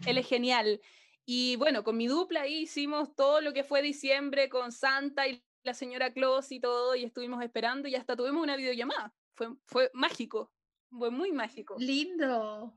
él 0.07 0.19
es 0.19 0.27
genial. 0.27 0.81
Y 1.27 1.57
bueno, 1.57 1.85
con 1.85 1.97
mi 1.97 2.07
dupla 2.07 2.43
ahí 2.43 2.63
hicimos 2.63 3.15
todo 3.15 3.41
lo 3.41 3.53
que 3.53 3.65
fue 3.65 3.83
diciembre 3.83 4.49
con 4.49 4.73
Santa 4.73 5.29
y 5.29 5.43
la 5.63 5.75
señora 5.75 6.13
Claus 6.13 6.51
y 6.53 6.61
todo, 6.61 6.95
y 6.95 7.05
estuvimos 7.05 7.43
esperando 7.43 7.89
y 7.89 7.95
hasta 7.95 8.17
tuvimos 8.17 8.43
una 8.43 8.57
videollamada. 8.57 9.15
Fue, 9.35 9.49
fue 9.67 9.91
mágico, 9.93 10.51
fue 10.91 11.11
muy 11.11 11.33
mágico. 11.33 11.77
Lindo. 11.79 12.75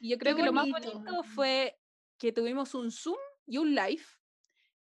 Y 0.00 0.10
yo 0.10 0.18
creo 0.18 0.34
Qué 0.34 0.40
que 0.42 0.46
lo 0.46 0.52
más 0.52 0.68
bonito. 0.68 1.22
fue 1.34 1.78
que 2.18 2.32
tuvimos 2.32 2.74
un 2.74 2.90
Zoom 2.90 3.18
y 3.46 3.58
un 3.58 3.74
live 3.74 4.02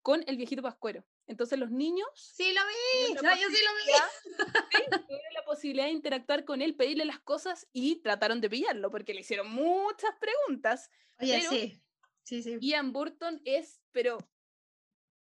con 0.02 0.22
el 0.26 0.36
viejito 0.36 0.62
Pascuero. 0.62 1.04
Entonces 1.26 1.58
los 1.58 1.70
niños 1.70 2.08
Sí, 2.14 2.52
lo 2.54 2.60
vi. 2.66 3.14
No, 3.14 3.22
yo 3.22 3.48
sí 3.50 3.56
lo 3.64 3.74
vi. 3.74 4.34
sí, 4.72 4.82
tuvieron 4.90 5.34
la 5.34 5.44
posibilidad 5.44 5.86
de 5.86 5.92
interactuar 5.92 6.44
con 6.44 6.62
él, 6.62 6.74
pedirle 6.74 7.04
las 7.04 7.20
cosas 7.20 7.66
y 7.72 7.96
trataron 7.96 8.40
de 8.40 8.48
pillarlo 8.48 8.90
porque 8.90 9.12
le 9.12 9.20
hicieron 9.20 9.50
muchas 9.50 10.10
preguntas. 10.20 10.90
Oye, 11.20 11.38
pero- 11.40 11.50
sí. 11.50 11.82
Sí, 12.22 12.42
sí. 12.42 12.58
Ian 12.60 12.92
Burton 12.92 13.40
es, 13.46 13.80
pero 13.90 14.18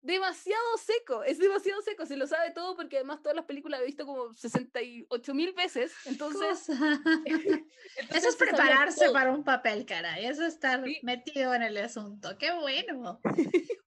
demasiado 0.03 0.77
seco, 0.77 1.23
es 1.23 1.39
demasiado 1.39 1.81
seco, 1.81 2.05
se 2.05 2.17
lo 2.17 2.27
sabe 2.27 2.51
todo 2.51 2.75
porque 2.75 2.97
además 2.97 3.21
todas 3.21 3.35
las 3.35 3.45
películas 3.45 3.81
he 3.81 3.85
visto 3.85 4.05
como 4.05 4.33
68 4.33 5.33
mil 5.33 5.53
veces, 5.53 5.93
entonces... 6.05 6.67
Eso 8.09 8.29
es 8.29 8.35
prepararse 8.35 9.09
para 9.11 9.31
un 9.31 9.43
papel, 9.43 9.85
caray. 9.85 10.25
Eso 10.25 10.45
es 10.45 10.55
estar 10.55 10.83
Sí. 10.83 10.99
metido 11.03 11.53
en 11.55 11.63
el 11.63 11.77
asunto. 11.77 12.37
¡Qué 12.37 12.51
bueno! 12.51 13.21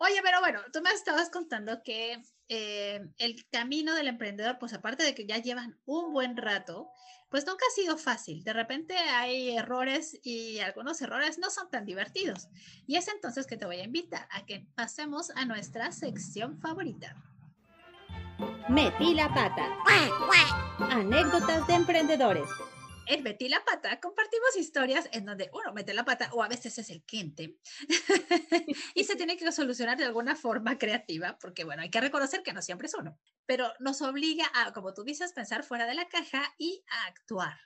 Oye, 0.00 0.20
pero 0.22 0.40
bueno, 0.40 0.60
tú 0.72 0.80
me 0.80 0.90
estabas 0.92 1.28
contando 1.30 1.82
que 1.82 2.22
eh, 2.48 3.00
el 3.18 3.48
camino 3.50 3.94
del 3.94 4.08
emprendedor, 4.08 4.58
pues 4.58 4.72
aparte 4.72 5.02
de 5.02 5.14
que 5.14 5.26
ya 5.26 5.38
llevan 5.38 5.80
un 5.86 6.12
buen 6.12 6.36
rato, 6.36 6.90
pues 7.30 7.46
nunca 7.46 7.64
ha 7.68 7.74
sido 7.74 7.98
fácil. 7.98 8.42
De 8.42 8.52
repente 8.52 8.96
hay 8.96 9.56
errores 9.56 10.18
y 10.22 10.60
algunos 10.60 11.00
errores 11.02 11.38
no 11.38 11.50
son 11.50 11.70
tan 11.70 11.84
divertidos. 11.84 12.48
Y 12.86 12.96
es 12.96 13.08
entonces 13.08 13.46
que 13.46 13.56
te 13.56 13.66
voy 13.66 13.76
a 13.76 13.84
invitar 13.84 14.28
a 14.30 14.46
que 14.46 14.66
pasemos 14.74 15.30
a 15.30 15.44
nuestra 15.44 15.92
sección 15.92 16.58
favorita. 16.58 17.16
Metí 18.68 19.14
la 19.14 19.28
pata. 19.32 19.66
Anécdotas 20.90 21.66
de 21.66 21.74
emprendedores. 21.74 22.48
Metí 23.22 23.48
la 23.48 23.64
pata 23.64 24.00
compartimos 24.00 24.56
historias 24.56 25.08
en 25.12 25.24
donde 25.24 25.50
uno 25.52 25.72
mete 25.72 25.94
la 25.94 26.04
pata 26.04 26.30
o 26.32 26.42
a 26.42 26.48
veces 26.48 26.78
es 26.78 26.90
el 26.90 27.02
cliente 27.02 27.58
y 28.94 29.04
se 29.04 29.16
tiene 29.16 29.36
que 29.36 29.50
solucionar 29.50 29.96
de 29.96 30.04
alguna 30.04 30.36
forma 30.36 30.78
creativa 30.78 31.38
porque 31.40 31.64
bueno, 31.64 31.82
hay 31.82 31.90
que 31.90 32.00
reconocer 32.00 32.42
que 32.42 32.52
no 32.52 32.62
siempre 32.62 32.86
es 32.86 32.94
uno, 32.94 33.18
pero 33.46 33.72
nos 33.80 34.02
obliga 34.02 34.44
a, 34.54 34.72
como 34.72 34.94
tú 34.94 35.04
dices, 35.04 35.32
pensar 35.32 35.64
fuera 35.64 35.86
de 35.86 35.94
la 35.94 36.08
caja 36.08 36.42
y 36.58 36.84
a 36.90 37.06
actuar. 37.06 37.56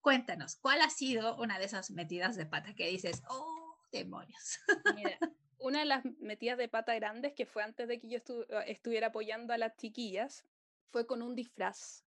Cuéntanos, 0.00 0.56
¿cuál 0.56 0.80
ha 0.80 0.90
sido 0.90 1.36
una 1.36 1.58
de 1.58 1.66
esas 1.66 1.90
metidas 1.90 2.36
de 2.36 2.46
pata 2.46 2.74
que 2.74 2.88
dices, 2.88 3.22
oh, 3.28 3.76
demonios? 3.92 4.58
Mira, 4.94 5.18
una 5.58 5.80
de 5.80 5.84
las 5.84 6.04
metidas 6.18 6.58
de 6.58 6.68
pata 6.68 6.94
grandes 6.94 7.34
que 7.34 7.46
fue 7.46 7.62
antes 7.62 7.86
de 7.86 8.00
que 8.00 8.08
yo 8.08 8.18
estu- 8.18 8.46
estuviera 8.66 9.08
apoyando 9.08 9.52
a 9.52 9.58
las 9.58 9.76
chiquillas 9.76 10.44
fue 10.90 11.06
con 11.06 11.22
un 11.22 11.34
disfraz. 11.34 12.04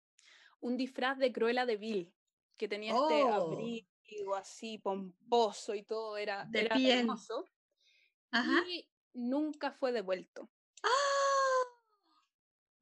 Un 0.61 0.77
disfraz 0.77 1.19
de 1.19 1.33
Cruella 1.33 1.67
de 1.67 1.77
Vil, 1.77 2.15
que 2.63 2.69
tenía 2.69 2.93
este 2.95 3.25
Oh. 3.25 3.53
abrigo 3.53 4.37
así 4.37 4.79
pomposo 4.79 5.75
y 5.75 5.83
todo, 5.83 6.17
era, 6.17 6.45
De 6.45 6.61
era 6.61 6.77
piel. 6.77 7.01
hermoso. 7.01 7.45
Ajá. 8.31 8.63
Y 8.69 8.89
nunca 9.15 9.73
fue 9.73 9.91
devuelto. 9.91 10.49
¡Ah! 10.85 10.89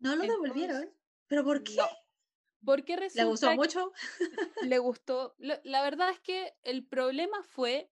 ¿No 0.01 0.17
lo 0.17 0.23
devolvieron? 0.25 0.95
¿Pero 1.29 1.45
por 1.45 1.63
qué? 1.63 1.77
No. 1.77 1.89
Porque 2.63 2.97
¿Le 2.97 3.01
resulta 3.01 3.25
gustó 3.25 3.49
que 3.49 3.55
mucho? 3.57 3.93
le 4.65 4.79
gustó. 4.79 5.35
La 5.39 5.83
verdad 5.83 6.11
es 6.11 6.21
que 6.21 6.53
el 6.63 6.87
problema 6.87 7.43
fue 7.43 7.91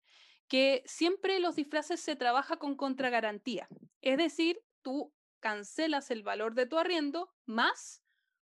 que 0.49 0.83
siempre 0.85 1.39
los 1.39 1.55
disfraces 1.55 2.01
se 2.01 2.17
trabaja 2.17 2.57
con 2.57 2.75
contragarantía. 2.75 3.69
Es 4.01 4.17
decir, 4.17 4.61
tú 4.81 5.13
cancelas 5.39 6.11
el 6.11 6.21
valor 6.23 6.53
de 6.53 6.65
tu 6.65 6.77
arriendo 6.77 7.33
más 7.45 8.03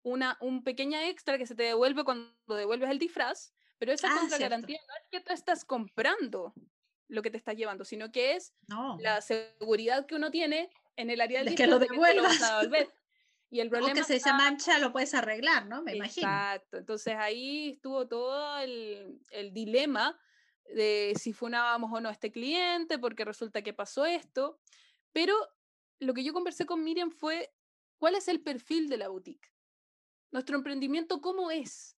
una 0.03 0.37
un 0.41 0.63
pequeña 0.63 1.07
extra 1.09 1.37
que 1.37 1.45
se 1.47 1.55
te 1.55 1.63
devuelve 1.63 2.03
cuando 2.03 2.33
devuelves 2.47 2.89
el 2.89 2.99
disfraz, 2.99 3.53
pero 3.77 3.91
esa 3.93 4.07
Ah, 4.11 4.17
contragarantía 4.19 4.77
no 4.87 4.93
es 4.95 5.07
que 5.11 5.19
tú 5.21 5.33
estás 5.33 5.65
comprando 5.65 6.53
lo 7.07 7.21
que 7.21 7.31
te 7.31 7.37
estás 7.37 7.55
llevando, 7.55 7.83
sino 7.85 8.11
que 8.11 8.33
es 8.35 8.53
No. 8.67 8.97
la 8.99 9.21
seguridad 9.21 10.05
que 10.05 10.15
uno 10.15 10.29
tiene 10.31 10.69
en 10.95 11.09
el 11.09 11.21
área 11.21 11.39
del 11.39 11.49
De 11.49 11.55
que 11.55 11.63
disfraz 11.67 11.79
lo 12.05 12.17
vas 12.19 12.41
a 12.41 12.59
devuelvas. 12.59 12.61
devolver. 12.61 12.93
Y 13.51 13.61
el 13.61 13.67
O 13.69 13.71
problema 13.71 13.95
que 13.95 14.03
se, 14.03 14.15
está- 14.17 14.33
mancha, 14.33 14.77
lo 14.77 14.91
puedes 14.91 15.15
arreglar, 15.15 15.65
¿no? 15.65 15.81
Me 15.81 15.95
imagino. 15.95 16.27
Exacto. 16.27 16.77
Entonces 16.77 17.15
ahí 17.17 17.71
estuvo 17.71 18.07
todo 18.07 18.59
el, 18.59 19.19
el 19.31 19.51
dilema 19.53 20.19
de 20.65 21.13
si 21.19 21.33
funábamos 21.33 21.91
o 21.91 21.99
no 21.99 22.09
a 22.09 22.11
este 22.11 22.31
cliente, 22.31 22.99
porque 22.99 23.25
resulta 23.25 23.63
que 23.63 23.73
pasó 23.73 24.05
esto. 24.05 24.59
Pero 25.13 25.33
lo 25.97 26.13
que 26.13 26.23
yo 26.23 26.31
conversé 26.31 26.67
con 26.67 26.83
Miriam 26.83 27.09
fue, 27.09 27.51
¿cuál 27.97 28.13
es 28.13 28.27
el 28.27 28.43
perfil 28.43 28.87
de 28.87 28.97
la 28.97 29.07
boutique? 29.07 29.49
Nuestro 30.31 30.55
emprendimiento, 30.55 31.21
¿cómo 31.21 31.51
es? 31.51 31.97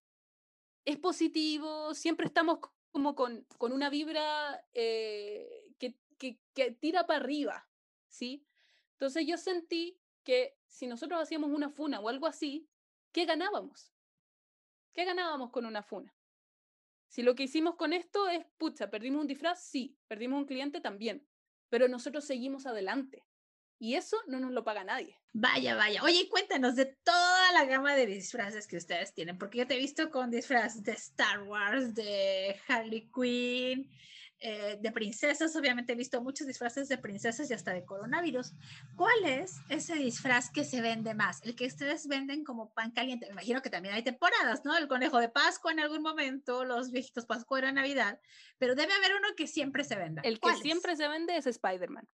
¿Es 0.84 0.98
positivo? 0.98 1.94
¿Siempre 1.94 2.26
estamos 2.26 2.58
como 2.90 3.14
con, 3.14 3.46
con 3.58 3.72
una 3.72 3.90
vibra 3.90 4.64
eh, 4.72 5.66
que, 5.78 5.98
que, 6.18 6.40
que 6.54 6.72
tira 6.72 7.06
para 7.06 7.20
arriba? 7.20 7.68
¿Sí? 8.08 8.46
Entonces 8.92 9.26
yo 9.26 9.36
sentí 9.36 9.98
que 10.22 10.56
si 10.66 10.86
nosotros 10.86 11.20
hacíamos 11.20 11.50
una 11.50 11.70
funa 11.70 12.00
o 12.00 12.08
algo 12.08 12.26
así, 12.26 12.68
¿qué 13.12 13.24
ganábamos? 13.24 13.92
¿Qué 14.92 15.04
ganábamos 15.04 15.50
con 15.50 15.66
una 15.66 15.82
funa? 15.82 16.14
Si 17.08 17.22
lo 17.22 17.34
que 17.34 17.42
hicimos 17.42 17.76
con 17.76 17.92
esto 17.92 18.28
es, 18.28 18.46
pucha, 18.56 18.90
perdimos 18.90 19.20
un 19.20 19.26
disfraz, 19.26 19.62
sí, 19.62 19.98
perdimos 20.08 20.38
un 20.38 20.46
cliente 20.46 20.80
también, 20.80 21.26
pero 21.68 21.88
nosotros 21.88 22.24
seguimos 22.24 22.64
adelante. 22.64 23.26
Y 23.78 23.96
eso 23.96 24.16
no 24.28 24.38
nos 24.38 24.52
lo 24.52 24.64
paga 24.64 24.84
nadie. 24.84 25.20
Vaya, 25.32 25.74
vaya. 25.74 26.02
Oye, 26.04 26.28
cuéntanos 26.28 26.76
de 26.76 26.86
toda 27.52 27.64
la 27.64 27.70
gama 27.70 27.94
de 27.94 28.06
disfraces 28.06 28.66
que 28.66 28.76
ustedes 28.76 29.12
tienen, 29.14 29.36
porque 29.38 29.58
yo 29.58 29.66
te 29.66 29.74
he 29.74 29.78
visto 29.78 30.10
con 30.10 30.30
disfraz 30.30 30.82
de 30.82 30.92
Star 30.92 31.42
Wars, 31.42 31.94
de 31.94 32.56
Harley 32.66 33.10
Quinn, 33.14 33.90
eh, 34.38 34.78
de 34.80 34.92
princesas. 34.92 35.54
Obviamente 35.54 35.92
he 35.92 35.96
visto 35.96 36.22
muchos 36.22 36.46
disfraces 36.46 36.88
de 36.88 36.98
princesas 36.98 37.50
y 37.50 37.54
hasta 37.54 37.72
de 37.72 37.84
coronavirus. 37.84 38.52
¿Cuál 38.96 39.24
es 39.24 39.56
ese 39.68 39.94
disfraz 39.96 40.50
que 40.50 40.64
se 40.64 40.80
vende 40.80 41.14
más? 41.14 41.42
El 41.42 41.54
que 41.54 41.66
ustedes 41.66 42.08
venden 42.08 42.42
como 42.42 42.72
pan 42.72 42.90
caliente. 42.92 43.26
Me 43.26 43.32
imagino 43.32 43.60
que 43.60 43.70
también 43.70 43.94
hay 43.94 44.02
temporadas, 44.02 44.64
¿no? 44.64 44.76
El 44.76 44.88
conejo 44.88 45.18
de 45.18 45.28
Pascua 45.28 45.72
en 45.72 45.80
algún 45.80 46.02
momento, 46.02 46.64
los 46.64 46.90
viejitos 46.90 47.26
Pascua 47.26 47.58
era 47.58 47.72
Navidad, 47.72 48.18
pero 48.58 48.74
debe 48.74 48.92
haber 48.94 49.14
uno 49.14 49.28
que 49.36 49.46
siempre 49.46 49.84
se 49.84 49.96
venda. 49.96 50.22
El 50.24 50.40
que 50.40 50.54
siempre 50.56 50.96
se 50.96 51.06
vende 51.06 51.36
es 51.36 51.46
Spider-Man. 51.46 52.08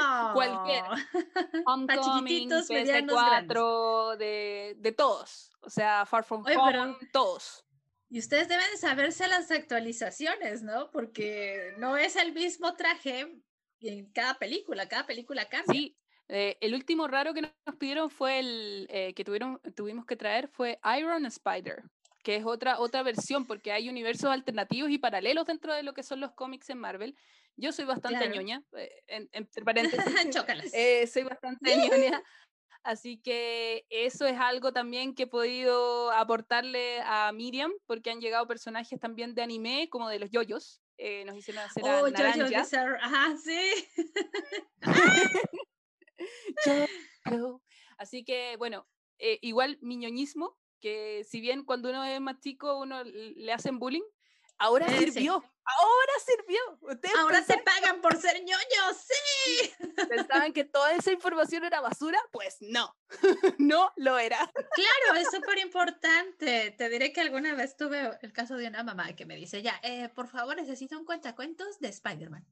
Oh. 0.00 0.30
cualquiera. 0.34 0.88
Para 1.52 1.62
Homecoming, 1.66 2.26
chiquititos, 2.26 2.70
medianos, 2.70 3.14
grandes. 3.16 3.56
PS4, 3.56 4.16
de, 4.16 4.74
de 4.78 4.92
todos. 4.92 5.50
O 5.60 5.70
sea, 5.70 6.04
Far 6.06 6.24
From 6.24 6.44
Oye, 6.44 6.56
Home, 6.56 6.72
pero- 6.72 6.98
todos. 7.12 7.64
Y 8.10 8.18
ustedes 8.18 8.48
deben 8.48 8.70
de 8.70 8.78
saberse 8.78 9.28
las 9.28 9.50
actualizaciones, 9.50 10.62
¿no? 10.62 10.90
Porque 10.90 11.74
no 11.76 11.96
es 11.98 12.16
el 12.16 12.32
mismo 12.32 12.74
traje 12.74 13.42
en 13.80 14.12
cada 14.12 14.34
película, 14.38 14.88
cada 14.88 15.04
película 15.04 15.46
cambia. 15.48 15.72
Sí, 15.72 15.96
eh, 16.28 16.56
el 16.60 16.74
último 16.74 17.06
raro 17.06 17.34
que 17.34 17.42
nos 17.42 17.52
pidieron 17.78 18.08
fue 18.10 18.38
el 18.38 18.86
eh, 18.90 19.12
que 19.14 19.24
tuvieron, 19.24 19.60
tuvimos 19.76 20.06
que 20.06 20.16
traer 20.16 20.48
fue 20.48 20.80
Iron 20.98 21.26
Spider, 21.26 21.82
que 22.22 22.36
es 22.36 22.44
otra, 22.46 22.78
otra 22.80 23.02
versión, 23.02 23.46
porque 23.46 23.72
hay 23.72 23.88
universos 23.90 24.30
alternativos 24.30 24.90
y 24.90 24.98
paralelos 24.98 25.46
dentro 25.46 25.74
de 25.74 25.82
lo 25.82 25.92
que 25.92 26.02
son 26.02 26.20
los 26.20 26.32
cómics 26.32 26.70
en 26.70 26.78
Marvel. 26.78 27.14
Yo 27.60 27.72
soy 27.72 27.84
bastante 27.86 28.18
Claro. 28.18 28.34
ñoña, 28.34 28.62
eh, 28.76 29.02
en- 29.08 29.28
entre 29.32 29.64
paréntesis, 30.00 30.72
eh, 30.72 31.06
soy 31.08 31.24
bastante 31.24 31.60
ñoña. 32.14 32.22
Así 32.84 33.20
que 33.20 33.84
eso 33.90 34.26
es 34.26 34.38
algo 34.38 34.72
también 34.72 35.14
que 35.14 35.24
he 35.24 35.26
podido 35.26 36.12
aportarle 36.12 37.00
a 37.02 37.32
Miriam, 37.32 37.72
porque 37.86 38.10
han 38.10 38.20
llegado 38.20 38.46
personajes 38.46 38.98
también 39.00 39.34
de 39.34 39.42
anime, 39.42 39.88
como 39.90 40.08
de 40.08 40.20
los 40.20 40.30
yoyos. 40.30 40.80
eh, 40.96 41.24
nos 41.24 41.36
hicieron 41.36 41.64
hacer 41.64 41.84
a 41.84 41.86
oh, 41.86 41.98
Jojo 42.00 42.10
Naranja. 42.10 42.60
Bizarre, 42.62 42.98
Ajá, 43.00 43.36
sí. 43.36 43.58
Yo- 47.30 47.60
Así 47.98 48.24
que, 48.24 48.56
bueno, 48.56 48.86
eh, 49.18 49.38
igual 49.42 49.78
mi 49.80 49.96
ñoñismo, 49.96 50.56
que 50.80 51.24
si 51.24 51.40
bien 51.40 51.64
cuando 51.64 51.90
uno 51.90 52.04
es 52.04 52.20
más 52.20 52.38
chico 52.40 52.78
uno 52.80 53.02
le 53.04 53.52
hacen 53.52 53.78
bullying, 53.80 54.02
ahora 54.58 54.88
sirvió, 54.88 55.32
ahora 55.32 56.12
sirvió. 56.24 56.60
Ustedes 56.82 57.14
Ahora 57.16 57.40
te 57.44 57.54
pensaban, 57.54 57.64
pagan 57.64 58.00
por 58.00 58.16
ser 58.16 58.42
ñoño, 58.42 58.94
sí. 58.94 59.70
pensaban 60.08 60.52
que 60.52 60.64
toda 60.64 60.92
esa 60.94 61.12
información 61.12 61.64
era 61.64 61.80
basura, 61.80 62.18
pues 62.32 62.58
no, 62.60 62.96
no 63.58 63.92
lo 63.96 64.18
era. 64.18 64.38
Claro, 64.54 65.20
es 65.20 65.30
súper 65.30 65.58
importante. 65.58 66.70
Te 66.72 66.88
diré 66.88 67.12
que 67.12 67.20
alguna 67.20 67.54
vez 67.54 67.76
tuve 67.76 68.18
el 68.22 68.32
caso 68.32 68.56
de 68.56 68.68
una 68.68 68.82
mamá 68.82 69.14
que 69.14 69.26
me 69.26 69.36
dice, 69.36 69.62
ya, 69.62 69.78
eh, 69.82 70.08
por 70.08 70.28
favor, 70.28 70.56
necesito 70.56 70.98
un 70.98 71.04
cuentacuentos 71.04 71.78
de 71.80 71.88
Spider-Man. 71.88 72.46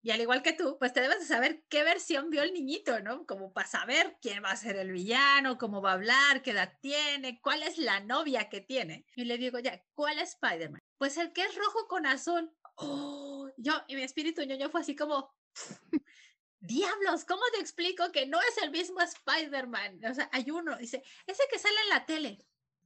Y 0.00 0.12
al 0.12 0.20
igual 0.20 0.42
que 0.42 0.52
tú, 0.52 0.76
pues 0.78 0.92
te 0.92 1.00
debes 1.00 1.18
de 1.18 1.26
saber 1.26 1.64
qué 1.68 1.82
versión 1.82 2.30
vio 2.30 2.42
el 2.42 2.54
niñito, 2.54 3.00
¿no? 3.00 3.26
Como 3.26 3.52
para 3.52 3.66
saber 3.66 4.16
quién 4.22 4.44
va 4.44 4.52
a 4.52 4.56
ser 4.56 4.76
el 4.76 4.92
villano, 4.92 5.58
cómo 5.58 5.82
va 5.82 5.90
a 5.90 5.94
hablar, 5.94 6.42
qué 6.42 6.52
edad 6.52 6.78
tiene, 6.80 7.40
cuál 7.42 7.64
es 7.64 7.78
la 7.78 7.98
novia 8.00 8.48
que 8.48 8.60
tiene. 8.60 9.04
Y 9.16 9.24
le 9.24 9.38
digo, 9.38 9.58
ya, 9.58 9.84
¿cuál 9.94 10.20
es 10.20 10.30
Spider-Man? 10.34 10.80
Pues 10.98 11.16
el 11.16 11.32
que 11.32 11.42
es 11.42 11.54
rojo 11.54 11.86
con 11.86 12.06
azul. 12.06 12.52
Oh, 12.76 13.48
yo, 13.56 13.72
y 13.86 13.96
mi 13.96 14.02
espíritu 14.02 14.42
ñoño 14.42 14.68
fue 14.68 14.80
así 14.80 14.94
como, 14.94 15.32
diablos, 16.60 17.24
¿cómo 17.24 17.42
te 17.52 17.60
explico 17.60 18.10
que 18.12 18.26
no 18.26 18.40
es 18.40 18.58
el 18.58 18.70
mismo 18.70 19.00
Spider-Man? 19.00 20.00
O 20.10 20.14
sea, 20.14 20.28
hay 20.32 20.50
uno, 20.50 20.76
dice, 20.76 21.02
ese 21.26 21.42
que 21.50 21.58
sale 21.58 21.76
en 21.84 21.88
la 21.88 22.06
tele. 22.06 22.38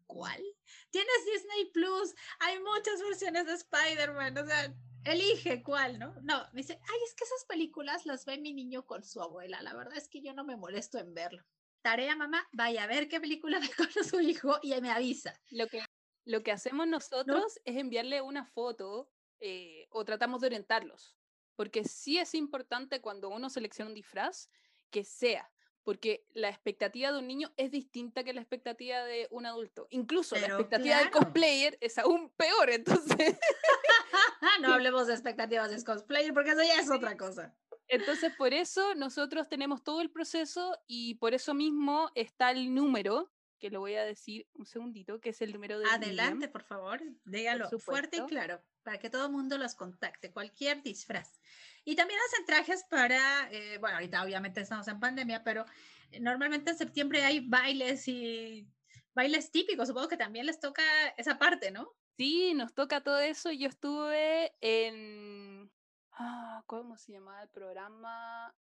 ¿Cuál? 0.07 0.43
Tienes 0.91 1.25
Disney 1.25 1.71
Plus, 1.73 2.15
hay 2.41 2.59
muchas 2.61 3.01
versiones 3.01 3.47
de 3.47 3.55
Spider-Man, 3.55 4.37
o 4.37 4.47
sea, 4.47 4.75
elige 5.05 5.63
cuál, 5.63 5.99
¿no? 5.99 6.15
No, 6.23 6.47
me 6.53 6.61
dice, 6.61 6.79
ay, 6.83 6.99
es 7.07 7.15
que 7.15 7.25
esas 7.25 7.47
películas 7.47 8.05
las 8.05 8.27
ve 8.27 8.37
mi 8.37 8.53
niño 8.53 8.85
con 8.85 9.05
su 9.05 9.23
abuela, 9.23 9.63
la 9.63 9.75
verdad 9.75 9.97
es 9.97 10.09
que 10.09 10.21
yo 10.21 10.35
no 10.35 10.45
me 10.45 10.57
molesto 10.57 10.99
en 10.99 11.15
verlo. 11.15 11.43
Tarea, 11.81 12.15
mamá, 12.15 12.47
vaya 12.53 12.85
a 12.85 12.87
ver 12.87 13.09
qué 13.09 13.21
película 13.21 13.59
ve 13.61 13.71
con 13.75 14.05
su 14.05 14.21
hijo 14.21 14.59
y 14.63 14.79
me 14.83 14.91
avisa. 14.91 15.33
Lo 15.51 15.67
que, 15.67 15.83
lo 16.25 16.43
que 16.43 16.53
hacemos 16.53 16.87
nosotros 16.87 17.61
es 17.65 17.77
enviarle 17.77 18.21
una 18.21 18.45
foto 18.45 19.11
eh, 19.41 19.87
o 19.91 20.05
tratamos 20.05 20.41
de 20.41 20.49
orientarlos, 20.49 21.17
porque 21.57 21.85
sí 21.85 22.19
es 22.19 22.35
importante 22.35 23.01
cuando 23.01 23.29
uno 23.29 23.51
selecciona 23.51 23.89
un 23.89 23.95
disfraz 23.95 24.51
que 24.91 25.05
sea, 25.05 25.51
porque 25.83 26.25
la 26.33 26.49
expectativa 26.49 27.11
de 27.11 27.19
un 27.19 27.27
niño 27.27 27.53
es 27.57 27.71
distinta 27.71 28.23
que 28.23 28.33
la 28.33 28.41
expectativa 28.41 29.03
de 29.05 29.27
un 29.31 29.47
adulto. 29.47 29.89
Incluso 29.91 30.37
la 30.37 30.43
Pero 30.43 30.55
expectativa 30.55 30.99
del 30.99 31.11
claro. 31.11 31.25
cosplayer 31.25 31.79
es 31.81 31.99
aún 31.99 32.31
peor, 32.31 32.71
entonces 32.71 33.39
no 34.61 34.73
hablemos 34.75 35.09
de 35.09 35.15
expectativas 35.15 35.71
de 35.71 35.83
cosplayer 35.85 36.33
porque 36.33 36.51
eso 36.51 36.63
ya 36.63 36.81
es 36.81 36.91
otra 36.91 37.17
cosa. 37.17 37.57
Entonces, 37.89 38.33
por 38.37 38.55
eso 38.55 38.95
nosotros 38.95 39.49
tenemos 39.49 39.83
todo 39.83 40.01
el 40.01 40.11
proceso 40.11 40.79
y 40.87 41.17
por 41.17 41.35
eso 41.35 41.53
mismo 41.53 42.11
está 42.15 42.51
el 42.51 42.75
número, 42.75 43.32
que 43.63 43.71
lo 43.71 43.79
voy 43.79 43.95
a 43.95 44.05
decir 44.05 44.49
un 44.55 44.67
segundito, 44.67 45.21
que 45.21 45.31
es 45.31 45.41
el 45.41 45.53
número 45.53 45.79
de... 45.79 45.87
Adelante, 45.87 46.49
por 46.49 46.65
favor, 46.65 47.01
dígalo 47.25 47.71
fuerte 47.79 48.17
y 48.17 48.27
claro, 48.27 48.61
para 48.83 48.99
que 48.99 49.09
todo 49.09 49.27
el 49.27 49.33
mundo 49.33 49.57
los 49.57 49.77
contacte, 49.77 50.33
cualquier 50.33 50.83
disfraz. 50.83 51.41
Y 51.85 51.95
también 51.95 52.19
hacen 52.27 52.45
trajes 52.45 52.85
para, 52.91 53.49
eh, 53.53 53.79
bueno, 53.79 53.99
ahorita 53.99 54.25
obviamente 54.25 54.61
estamos 54.61 54.89
en 54.89 54.99
pandemia, 54.99 55.45
pero 55.45 55.65
eh, 56.11 56.19
normalmente 56.19 56.73
en 56.73 56.77
septiembre 56.77 57.23
hay 57.23 57.39
bailes 57.39 58.09
y 58.09 58.67
bailes 59.15 59.53
típicos, 59.53 59.87
supongo 59.87 60.09
que 60.09 60.17
también 60.17 60.47
les 60.47 60.59
toca 60.59 60.83
esa 61.17 61.39
parte, 61.39 61.71
¿no? 61.71 61.95
Sí, 62.17 62.53
nos 62.55 62.75
toca 62.75 63.01
todo 63.01 63.21
eso. 63.21 63.53
Yo 63.53 63.69
estuve 63.69 64.53
en 64.61 65.71
Ah, 66.15 66.63
¿cómo 66.67 66.97
se 66.97 67.13
llamaba 67.13 67.43
el 67.43 67.49
programa? 67.49 68.53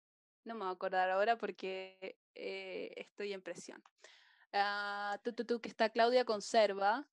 No 0.46 0.54
me 0.54 0.62
voy 0.62 0.70
a 0.70 0.74
acordar 0.74 1.10
ahora 1.10 1.38
porque 1.38 2.18
eh, 2.34 2.94
estoy 2.96 3.34
en 3.34 3.42
presión. 3.42 3.84
Tú, 5.24 5.34
tú, 5.34 5.46
tú, 5.46 5.62
que 5.62 5.70
está 5.70 5.90
Claudia 5.90 6.26
Conserva. 6.26 7.08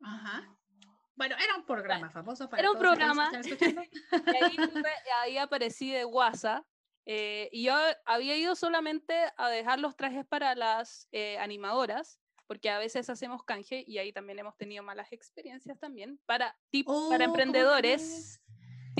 Ajá. 0.00 0.56
Bueno, 1.14 1.36
era 1.42 1.56
un 1.56 1.64
programa 1.64 2.10
famoso 2.10 2.48
para 2.48 2.60
Era 2.60 2.70
un 2.72 2.78
programa. 2.78 3.30
y 3.44 4.36
ahí, 4.36 4.56
ahí, 5.22 5.38
aparecí 5.38 5.92
de 5.92 6.04
WhatsApp. 6.04 6.64
Eh, 7.04 7.48
y 7.52 7.64
yo 7.64 7.74
había 8.04 8.36
ido 8.36 8.54
solamente 8.54 9.14
a 9.36 9.48
dejar 9.48 9.80
los 9.80 9.96
trajes 9.96 10.24
para 10.24 10.54
las 10.54 11.08
eh, 11.12 11.36
animadoras, 11.38 12.20
porque 12.46 12.70
a 12.70 12.78
veces 12.78 13.10
hacemos 13.10 13.42
canje 13.44 13.84
y 13.86 13.98
ahí 13.98 14.12
también 14.12 14.38
hemos 14.38 14.56
tenido 14.56 14.82
malas 14.84 15.12
experiencias 15.12 15.78
también 15.78 16.20
para, 16.26 16.56
para 16.70 16.86
oh, 16.86 17.14
emprendedores 17.14 18.40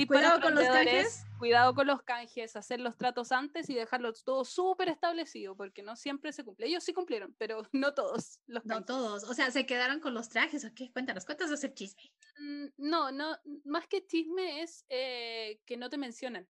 cuidado 0.07 0.41
con 0.41 0.55
los 0.55 0.65
canjes. 0.65 1.25
Cuidado 1.37 1.73
con 1.73 1.87
los 1.87 2.01
canjes, 2.03 2.55
hacer 2.55 2.79
los 2.79 2.97
tratos 2.97 3.31
antes 3.31 3.69
y 3.69 3.73
dejarlos 3.73 4.23
todo 4.23 4.45
súper 4.45 4.89
establecido, 4.89 5.55
porque 5.55 5.83
no 5.83 5.95
siempre 5.95 6.31
se 6.31 6.43
cumple. 6.43 6.67
Ellos 6.67 6.83
sí 6.83 6.93
cumplieron, 6.93 7.35
pero 7.37 7.63
no 7.73 7.93
todos. 7.93 8.39
Los 8.47 8.65
no 8.65 8.85
todos. 8.85 9.23
O 9.25 9.33
sea, 9.33 9.51
se 9.51 9.65
quedaron 9.65 9.99
con 9.99 10.13
los 10.13 10.29
trajes. 10.29 10.63
¿o 10.65 10.69
qué? 10.73 10.91
Cuéntanos, 10.91 11.25
cuéntanos 11.25 11.49
de 11.49 11.55
hacer 11.55 11.73
chisme. 11.73 12.11
Mm, 12.39 12.65
no, 12.77 13.11
no, 13.11 13.37
más 13.65 13.87
que 13.87 14.05
chisme 14.05 14.61
es 14.61 14.85
eh, 14.89 15.59
que 15.65 15.77
no 15.77 15.89
te 15.89 15.97
mencionan. 15.97 16.47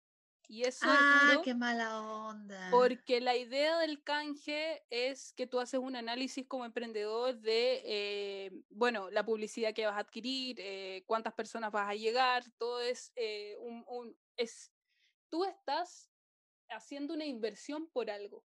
Y 0.47 0.63
eso 0.63 0.85
ah, 0.87 1.41
qué 1.43 1.53
mala 1.53 2.01
onda. 2.01 2.67
Porque 2.69 3.21
la 3.21 3.35
idea 3.35 3.77
del 3.79 4.03
canje 4.03 4.85
es 4.89 5.33
que 5.33 5.47
tú 5.47 5.59
haces 5.59 5.79
un 5.79 5.95
análisis 5.95 6.45
como 6.47 6.65
emprendedor 6.65 7.39
de, 7.39 7.81
eh, 7.85 8.51
bueno, 8.69 9.09
la 9.09 9.25
publicidad 9.25 9.73
que 9.73 9.85
vas 9.85 9.95
a 9.95 9.99
adquirir, 9.99 10.57
eh, 10.59 11.03
cuántas 11.07 11.33
personas 11.33 11.71
vas 11.71 11.89
a 11.89 11.95
llegar, 11.95 12.43
todo 12.57 12.81
es 12.81 13.11
eh, 13.15 13.55
un, 13.59 13.85
un, 13.87 14.17
es, 14.35 14.71
tú 15.29 15.45
estás 15.45 16.11
haciendo 16.69 17.13
una 17.13 17.25
inversión 17.25 17.87
por 17.87 18.09
algo, 18.09 18.45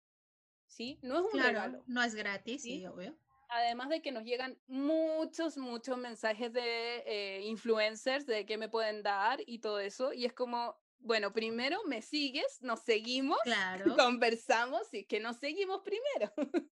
¿sí? 0.67 0.99
No 1.03 1.19
es 1.19 1.35
un 1.35 1.41
regalo. 1.41 1.83
No 1.87 2.03
es 2.03 2.15
gratis, 2.15 2.63
sí, 2.63 2.87
obvio. 2.87 3.17
Además 3.49 3.89
de 3.89 4.03
que 4.03 4.11
nos 4.11 4.25
llegan 4.25 4.59
muchos, 4.67 5.57
muchos 5.57 5.97
mensajes 5.97 6.53
de 6.53 7.41
influencers 7.45 8.27
de 8.27 8.45
qué 8.45 8.59
me 8.59 8.69
pueden 8.69 9.03
dar 9.03 9.41
y 9.47 9.61
todo 9.61 9.79
eso, 9.79 10.13
y 10.13 10.25
es 10.25 10.33
como, 10.33 10.77
bueno, 11.07 11.33
primero 11.33 11.79
me 11.87 12.03
sigues, 12.03 12.61
nos 12.61 12.81
seguimos, 12.81 13.39
claro. 13.45 13.97
conversamos 13.97 14.93
y 14.93 15.05
que 15.05 15.21
nos 15.21 15.37
seguimos 15.39 15.83
primero. 15.83 16.33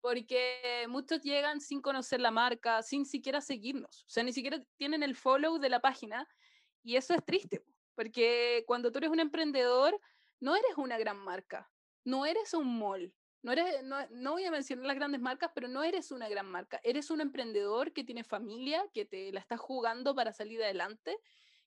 Porque 0.00 0.84
muchos 0.88 1.22
llegan 1.22 1.60
sin 1.60 1.80
conocer 1.80 2.20
la 2.20 2.30
marca, 2.30 2.82
sin 2.82 3.06
siquiera 3.06 3.40
seguirnos. 3.40 4.02
O 4.02 4.10
sea, 4.10 4.22
ni 4.22 4.32
siquiera 4.32 4.62
tienen 4.76 5.02
el 5.02 5.16
follow 5.16 5.58
de 5.58 5.70
la 5.70 5.80
página. 5.80 6.28
Y 6.82 6.96
eso 6.96 7.14
es 7.14 7.24
triste, 7.24 7.64
porque 7.94 8.64
cuando 8.66 8.92
tú 8.92 8.98
eres 8.98 9.08
un 9.08 9.18
emprendedor, 9.18 9.98
no 10.38 10.54
eres 10.54 10.76
una 10.76 10.98
gran 10.98 11.16
marca, 11.16 11.70
no 12.04 12.26
eres 12.26 12.52
un 12.52 12.78
mall. 12.78 13.14
No, 13.40 13.52
eres, 13.52 13.82
no, 13.82 14.06
no 14.10 14.32
voy 14.32 14.44
a 14.44 14.50
mencionar 14.50 14.84
las 14.84 14.96
grandes 14.96 15.22
marcas, 15.22 15.50
pero 15.54 15.68
no 15.68 15.82
eres 15.82 16.10
una 16.10 16.28
gran 16.28 16.44
marca. 16.44 16.78
Eres 16.82 17.10
un 17.10 17.22
emprendedor 17.22 17.94
que 17.94 18.04
tiene 18.04 18.24
familia, 18.24 18.84
que 18.92 19.06
te 19.06 19.32
la 19.32 19.40
está 19.40 19.56
jugando 19.56 20.14
para 20.14 20.34
salir 20.34 20.62
adelante 20.62 21.18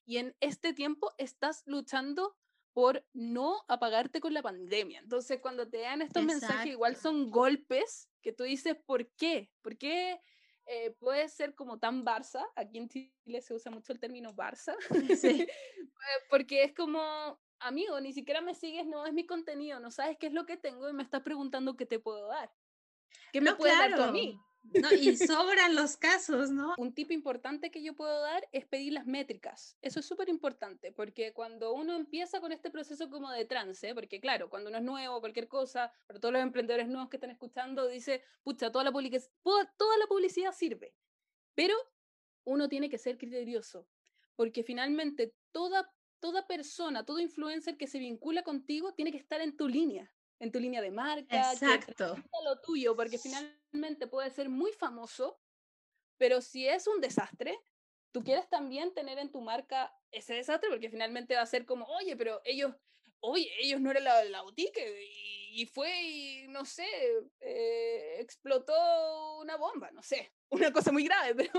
y 0.08 0.16
en 0.16 0.34
este 0.40 0.72
tiempo 0.72 1.12
estás 1.18 1.62
luchando 1.66 2.34
por 2.72 3.06
no 3.12 3.62
apagarte 3.68 4.20
con 4.20 4.32
la 4.32 4.40
pandemia. 4.40 5.00
Entonces, 5.00 5.38
cuando 5.42 5.68
te 5.68 5.80
dan 5.80 6.00
estos 6.00 6.24
mensajes, 6.24 6.72
igual 6.72 6.96
son 6.96 7.30
golpes 7.30 8.08
que 8.22 8.32
tú 8.32 8.44
dices, 8.44 8.74
¿por 8.86 9.06
qué? 9.16 9.50
¿Por 9.60 9.76
qué 9.76 10.18
eh, 10.64 10.92
puede 10.98 11.28
ser 11.28 11.54
como 11.54 11.78
tan 11.78 12.06
Barça? 12.06 12.42
Aquí 12.56 12.78
en 12.78 12.88
Chile 12.88 13.42
se 13.42 13.52
usa 13.52 13.70
mucho 13.70 13.92
el 13.92 14.00
término 14.00 14.34
Barça. 14.34 14.74
Sí. 15.22 15.46
Porque 16.30 16.62
es 16.62 16.72
como, 16.72 17.38
amigo, 17.58 18.00
ni 18.00 18.14
siquiera 18.14 18.40
me 18.40 18.54
sigues, 18.54 18.86
no 18.86 19.04
es 19.04 19.12
mi 19.12 19.26
contenido, 19.26 19.78
no 19.78 19.90
sabes 19.90 20.16
qué 20.18 20.28
es 20.28 20.32
lo 20.32 20.46
que 20.46 20.56
tengo 20.56 20.88
y 20.88 20.94
me 20.94 21.02
estás 21.02 21.20
preguntando 21.20 21.76
qué 21.76 21.84
te 21.84 21.98
puedo 21.98 22.28
dar. 22.28 22.50
¿Qué 23.30 23.42
me 23.42 23.54
puedes 23.54 23.76
dar 23.76 23.94
tú 23.94 24.02
a 24.02 24.10
mí? 24.10 24.40
No, 24.74 24.92
y 24.92 25.16
sobran 25.16 25.74
los 25.74 25.96
casos, 25.96 26.50
¿no? 26.50 26.74
Un 26.78 26.92
tip 26.92 27.10
importante 27.10 27.70
que 27.70 27.82
yo 27.82 27.94
puedo 27.94 28.20
dar 28.20 28.48
es 28.52 28.66
pedir 28.66 28.92
las 28.92 29.06
métricas. 29.06 29.76
Eso 29.82 30.00
es 30.00 30.06
súper 30.06 30.28
importante, 30.28 30.92
porque 30.92 31.32
cuando 31.32 31.72
uno 31.72 31.94
empieza 31.94 32.40
con 32.40 32.52
este 32.52 32.70
proceso 32.70 33.08
como 33.10 33.30
de 33.30 33.44
trance, 33.44 33.94
porque 33.94 34.20
claro, 34.20 34.50
cuando 34.50 34.68
uno 34.68 34.78
es 34.78 34.84
nuevo, 34.84 35.20
cualquier 35.20 35.48
cosa, 35.48 35.92
para 36.06 36.20
todos 36.20 36.32
los 36.32 36.42
emprendedores 36.42 36.88
nuevos 36.88 37.08
que 37.08 37.16
están 37.16 37.30
escuchando, 37.30 37.88
dice, 37.88 38.22
pucha, 38.42 38.70
toda 38.70 38.84
la, 38.84 38.92
toda 38.92 39.98
la 39.98 40.06
publicidad 40.08 40.52
sirve. 40.52 40.94
Pero 41.54 41.74
uno 42.44 42.68
tiene 42.68 42.88
que 42.88 42.98
ser 42.98 43.18
criterioso, 43.18 43.88
porque 44.36 44.62
finalmente 44.62 45.34
toda, 45.52 45.92
toda 46.20 46.46
persona, 46.46 47.04
todo 47.04 47.20
influencer 47.20 47.76
que 47.76 47.86
se 47.86 47.98
vincula 47.98 48.42
contigo 48.42 48.94
tiene 48.94 49.12
que 49.12 49.18
estar 49.18 49.40
en 49.40 49.56
tu 49.56 49.68
línea 49.68 50.12
en 50.40 50.52
tu 50.52 50.60
línea 50.60 50.80
de 50.80 50.90
marca, 50.90 51.52
Exacto. 51.52 52.14
que 52.14 52.44
lo 52.44 52.60
tuyo, 52.60 52.94
porque 52.96 53.18
finalmente 53.18 54.06
puede 54.06 54.30
ser 54.30 54.48
muy 54.48 54.72
famoso, 54.72 55.40
pero 56.16 56.40
si 56.40 56.66
es 56.66 56.86
un 56.86 57.00
desastre, 57.00 57.58
tú 58.12 58.22
quieres 58.22 58.48
también 58.48 58.94
tener 58.94 59.18
en 59.18 59.30
tu 59.30 59.40
marca 59.40 59.94
ese 60.10 60.34
desastre, 60.34 60.70
porque 60.70 60.90
finalmente 60.90 61.34
va 61.34 61.42
a 61.42 61.46
ser 61.46 61.66
como, 61.66 61.84
oye, 61.86 62.16
pero 62.16 62.40
ellos, 62.44 62.74
oye, 63.20 63.50
ellos 63.60 63.80
no 63.80 63.90
eran 63.90 64.04
la, 64.04 64.24
la 64.24 64.42
boutique 64.42 64.80
y, 65.52 65.66
fue 65.66 65.90
y, 66.02 66.48
no 66.48 66.64
sé, 66.64 66.86
eh, 67.40 68.16
explotó 68.20 69.38
una 69.40 69.56
bomba, 69.56 69.90
no 69.90 70.02
sé, 70.02 70.32
una 70.50 70.72
cosa 70.72 70.92
muy 70.92 71.04
grave, 71.04 71.34
pero 71.34 71.50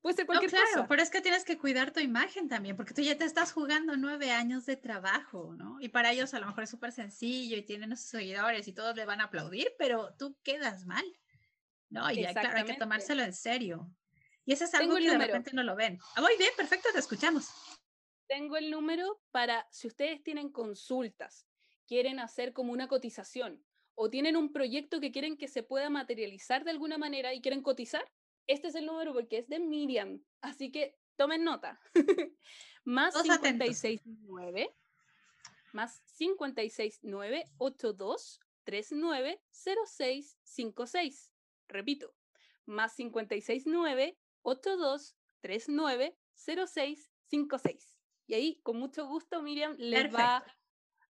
puede 0.00 0.16
ser 0.16 0.26
cualquier 0.26 0.52
no, 0.52 0.58
claro, 0.58 0.86
pero 0.88 1.02
es 1.02 1.10
que 1.10 1.20
tienes 1.20 1.44
que 1.44 1.58
cuidar 1.58 1.92
tu 1.92 2.00
imagen 2.00 2.48
también, 2.48 2.76
porque 2.76 2.94
tú 2.94 3.02
ya 3.02 3.18
te 3.18 3.24
estás 3.24 3.52
jugando 3.52 3.96
nueve 3.96 4.30
años 4.30 4.64
de 4.64 4.76
trabajo, 4.76 5.54
¿no? 5.54 5.78
Y 5.80 5.88
para 5.88 6.12
ellos 6.12 6.32
a 6.34 6.40
lo 6.40 6.46
mejor 6.46 6.64
es 6.64 6.70
súper 6.70 6.92
sencillo 6.92 7.56
y 7.56 7.62
tienen 7.62 7.96
sus 7.96 8.08
seguidores 8.08 8.66
y 8.68 8.72
todos 8.72 8.96
le 8.96 9.04
van 9.04 9.20
a 9.20 9.24
aplaudir, 9.24 9.72
pero 9.78 10.14
tú 10.18 10.36
quedas 10.42 10.86
mal, 10.86 11.04
¿no? 11.90 12.10
Y 12.10 12.24
claro, 12.24 12.56
hay 12.56 12.64
que 12.64 12.74
tomárselo 12.74 13.22
en 13.22 13.34
serio. 13.34 13.90
Y 14.44 14.52
eso 14.52 14.64
es 14.64 14.74
algo 14.74 14.96
que 14.96 15.10
de 15.10 15.18
repente 15.18 15.52
no 15.52 15.62
lo 15.62 15.76
ven. 15.76 15.98
Ah, 16.16 16.20
muy 16.20 16.36
bien, 16.36 16.50
perfecto, 16.56 16.88
te 16.92 16.98
escuchamos. 16.98 17.50
Tengo 18.32 18.56
el 18.56 18.70
número 18.70 19.20
para 19.30 19.68
si 19.70 19.88
ustedes 19.88 20.22
tienen 20.22 20.48
consultas, 20.50 21.46
quieren 21.86 22.18
hacer 22.18 22.54
como 22.54 22.72
una 22.72 22.88
cotización 22.88 23.62
o 23.94 24.08
tienen 24.08 24.38
un 24.38 24.54
proyecto 24.54 25.02
que 25.02 25.12
quieren 25.12 25.36
que 25.36 25.48
se 25.48 25.62
pueda 25.62 25.90
materializar 25.90 26.64
de 26.64 26.70
alguna 26.70 26.96
manera 26.96 27.34
y 27.34 27.42
quieren 27.42 27.62
cotizar, 27.62 28.10
este 28.46 28.68
es 28.68 28.74
el 28.74 28.86
número 28.86 29.12
porque 29.12 29.36
es 29.36 29.48
de 29.50 29.60
Miriam. 29.60 30.24
Así 30.40 30.72
que 30.72 30.96
tomen 31.16 31.44
nota. 31.44 31.78
más 32.84 33.12
569 33.22 34.74
más 35.74 36.00
569 36.16 37.44
82 37.58 38.40
39 38.64 39.42
0656. 39.50 41.34
Repito, 41.68 42.14
más 42.64 42.94
569 42.94 44.16
82 44.40 45.16
39 45.42 46.16
0656. 46.34 48.01
Y 48.26 48.34
ahí, 48.34 48.60
con 48.62 48.78
mucho 48.78 49.06
gusto, 49.06 49.42
Miriam 49.42 49.74
les 49.78 50.14
va 50.14 50.44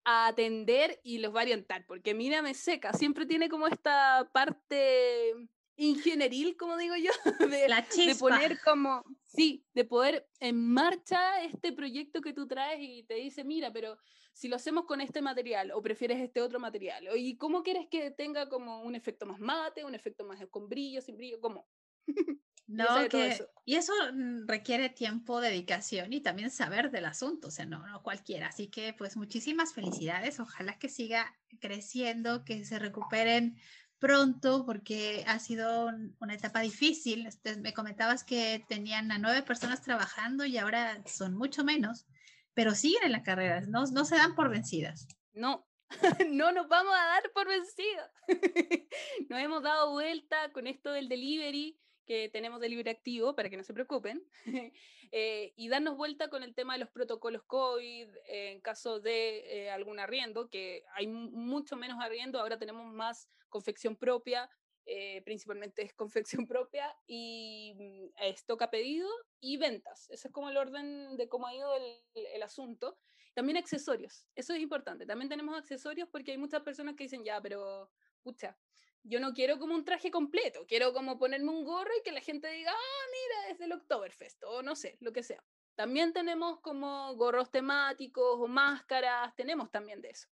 a 0.05 0.27
atender 0.27 1.01
y 1.03 1.19
los 1.19 1.35
va 1.35 1.41
a 1.41 1.45
orientar, 1.45 1.87
porque 1.87 2.15
Miriam 2.15 2.47
es 2.47 2.59
seca, 2.59 2.93
siempre 2.93 3.27
tiene 3.27 3.49
como 3.49 3.67
esta 3.67 4.29
parte 4.33 5.33
ingenieril, 5.77 6.57
como 6.57 6.77
digo 6.77 6.95
yo, 6.97 7.11
de, 7.51 8.07
de, 8.07 8.15
poner 8.15 8.61
como, 8.61 9.05
sí, 9.23 9.67
de 9.75 9.85
poder 9.85 10.29
en 10.41 10.73
marcha 10.73 11.43
este 11.43 11.73
proyecto 11.73 12.21
que 12.21 12.33
tú 12.33 12.47
traes 12.47 12.81
y 12.81 13.03
te 13.05 13.15
dice, 13.15 13.45
mira, 13.45 13.73
pero 13.73 13.97
si 14.33 14.49
lo 14.49 14.57
hacemos 14.57 14.85
con 14.85 15.01
este 15.01 15.23
material 15.23 15.73
o 15.73 15.83
prefieres 15.83 16.21
este 16.21 16.41
otro 16.41 16.61
material, 16.61 17.09
y 17.17 17.37
cómo 17.37 17.63
quieres 17.63 17.89
que 17.89 18.11
tenga 18.11 18.49
como 18.49 18.83
un 18.83 18.95
efecto 18.95 19.27
más 19.27 19.41
mate, 19.41 19.85
un 19.85 19.95
efecto 19.95 20.25
más 20.25 20.45
con 20.51 20.69
brillo, 20.69 21.01
sin 21.01 21.17
brillo, 21.17 21.41
¿cómo? 21.41 21.67
No, 22.67 23.09
que, 23.11 23.47
y 23.67 23.75
eso 23.77 23.93
mm, 24.13 24.47
requiere 24.47 24.89
tiempo, 24.89 25.41
dedicación 25.41 26.13
y 26.13 26.21
también 26.21 26.51
saber 26.51 26.91
del 26.91 27.05
asunto, 27.05 27.49
o 27.49 27.51
sea, 27.51 27.67
no, 27.67 27.87
no 27.87 28.03
cualquiera. 28.03 28.49
Así 28.49 28.69
que 28.69 28.95
pues 28.95 29.17
muchísimas 29.17 29.75
felicidades, 29.75 30.41
ojalá 30.41 30.79
que 30.79 30.89
siga 30.89 31.37
creciendo, 31.61 32.45
que 32.45 32.65
se 32.65 32.79
recuperen 32.79 33.57
pronto 33.99 34.67
porque 34.67 35.25
ha 35.27 35.39
sido 35.39 35.91
una 36.21 36.35
etapa 36.35 36.61
difícil. 36.61 37.27
Este, 37.27 37.57
me 37.57 37.75
comentabas 37.75 38.25
que 38.25 38.65
tenían 38.69 39.13
a 39.13 39.19
nueve 39.19 39.43
personas 39.43 39.83
trabajando 39.83 40.45
y 40.45 40.59
ahora 40.59 41.03
son 41.07 41.35
mucho 41.35 41.65
menos. 41.65 42.07
pero 42.55 42.75
siguen 42.75 43.05
en 43.05 43.13
la 43.13 43.23
carrera, 43.23 43.63
no, 43.63 43.85
no 43.87 44.05
se 44.05 44.17
dan 44.17 44.35
por 44.35 44.49
vencidas. 44.49 45.09
No, 45.33 45.67
no 46.31 46.53
nos 46.53 46.69
vamos 46.69 46.95
a 46.95 47.07
dar 47.07 47.23
por 47.33 47.49
vencidas. 47.49 48.11
nos 49.29 49.41
hemos 49.41 49.63
dado 49.63 49.91
vuelta 49.93 50.53
con 50.53 50.67
esto 50.67 50.93
del 50.93 51.09
delivery, 51.09 51.79
que 52.05 52.29
tenemos 52.29 52.61
delivery 52.61 52.91
activo, 52.91 53.35
para 53.35 53.51
que 53.51 53.57
no 53.57 53.65
se 53.65 53.75
preocupen, 53.75 54.23
eh, 55.13 55.53
y 55.57 55.69
darnos 55.69 55.97
vuelta 55.97 56.29
con 56.29 56.43
el 56.43 56.55
tema 56.55 56.75
de 56.75 56.81
los 56.81 56.91
protocolos 56.91 57.43
COVID 57.45 58.09
en 58.27 58.61
caso 58.61 59.01
de 59.01 59.65
eh, 59.65 59.71
algún 59.71 59.99
arriendo, 59.99 60.49
que 60.49 60.85
hay 60.95 61.07
mucho 61.07 61.77
menos 61.77 61.99
arriendo, 62.01 62.41
ahora 62.41 62.59
tenemos 62.59 62.93
más 62.93 63.29
confección 63.49 63.97
propia, 63.97 64.51
eh, 64.87 65.23
principalmente 65.23 65.83
es 65.83 65.95
confección 65.95 66.47
propia 66.49 66.95
y 67.07 67.75
mm, 67.79 68.23
stock 68.35 68.69
pedido 68.71 69.09
y 69.41 69.57
ventas. 69.57 70.09
Ese 70.11 70.29
es 70.29 70.33
como 70.33 70.51
el 70.51 70.57
orden 70.57 71.17
de 71.17 71.29
cómo 71.29 71.47
ha 71.47 71.55
ido 71.55 71.75
el, 71.75 72.03
el, 72.15 72.43
asunto. 72.43 72.99
También 73.33 73.57
accesorios, 73.57 74.27
eso 74.35 74.53
es 74.53 74.61
importante. 74.61 75.07
También 75.07 75.29
tenemos 75.29 75.57
accesorios 75.57 76.09
porque 76.11 76.33
hay 76.33 76.39
muchas 76.39 76.63
personas 76.63 76.95
que 76.97 77.05
dicen, 77.05 77.25
ya, 77.25 77.41
pero, 77.41 77.91
pucha, 78.23 78.57
yo 79.05 79.21
no 79.21 79.35
quiero 79.35 79.59
como 79.59 79.75
un 79.75 79.85
traje 79.85 80.11
completo, 80.11 80.65
quiero 80.67 80.93
como 80.93 81.19
ponerme 81.19 81.51
un 81.51 81.65
gorro 81.65 81.91
y 81.99 82.03
que 82.03 82.13
la 82.13 82.21
gente 82.21 82.51
diga, 82.51 82.73
ah, 82.73 83.07
mira, 83.13 83.53
es 83.53 83.59
del 83.59 83.73
Oktoberfest, 83.73 84.43
o 84.45 84.63
no 84.63 84.75
sé, 84.75 84.97
lo 85.01 85.13
que 85.13 85.23
sea. 85.23 85.45
También 85.75 86.13
tenemos 86.13 86.61
como 86.61 87.15
gorros 87.17 87.51
temáticos 87.51 88.41
o 88.41 88.49
máscaras, 88.49 89.35
tenemos 89.37 89.71
también 89.71 90.01
de 90.01 90.11
eso. 90.11 90.29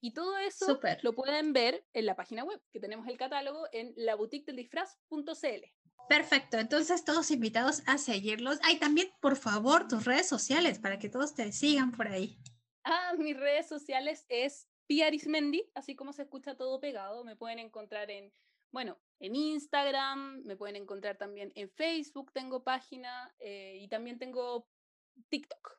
Y 0.00 0.12
todo 0.12 0.38
eso 0.38 0.80
lo 1.02 1.14
pueden 1.14 1.52
ver 1.52 1.84
en 1.92 2.06
la 2.06 2.14
página 2.14 2.44
web, 2.44 2.60
que 2.72 2.80
tenemos 2.80 3.06
el 3.08 3.18
catálogo 3.18 3.66
en 3.72 3.92
laboutiquedeldisfraz.cl. 3.96 5.64
Perfecto, 6.08 6.58
entonces 6.58 7.04
todos 7.04 7.30
invitados 7.30 7.82
a 7.86 7.98
seguirlos. 7.98 8.58
Hay 8.62 8.78
también, 8.78 9.10
por 9.20 9.36
favor, 9.36 9.88
tus 9.88 10.04
redes 10.04 10.28
sociales 10.28 10.78
para 10.78 10.98
que 10.98 11.08
todos 11.08 11.34
te 11.34 11.52
sigan 11.52 11.92
por 11.92 12.08
ahí. 12.08 12.38
Ah, 12.84 13.12
mis 13.18 13.36
redes 13.36 13.68
sociales 13.68 14.24
es 14.28 14.67
Piarismendi, 14.88 15.70
así 15.74 15.94
como 15.94 16.12
se 16.12 16.22
escucha 16.22 16.56
todo 16.56 16.80
pegado. 16.80 17.22
Me 17.22 17.36
pueden 17.36 17.60
encontrar 17.60 18.10
en, 18.10 18.32
bueno, 18.72 18.98
en 19.20 19.36
Instagram, 19.36 20.42
me 20.44 20.56
pueden 20.56 20.74
encontrar 20.74 21.16
también 21.16 21.52
en 21.54 21.70
Facebook, 21.70 22.32
tengo 22.32 22.64
página 22.64 23.32
eh, 23.38 23.78
y 23.80 23.86
también 23.86 24.18
tengo 24.18 24.66
TikTok 25.28 25.78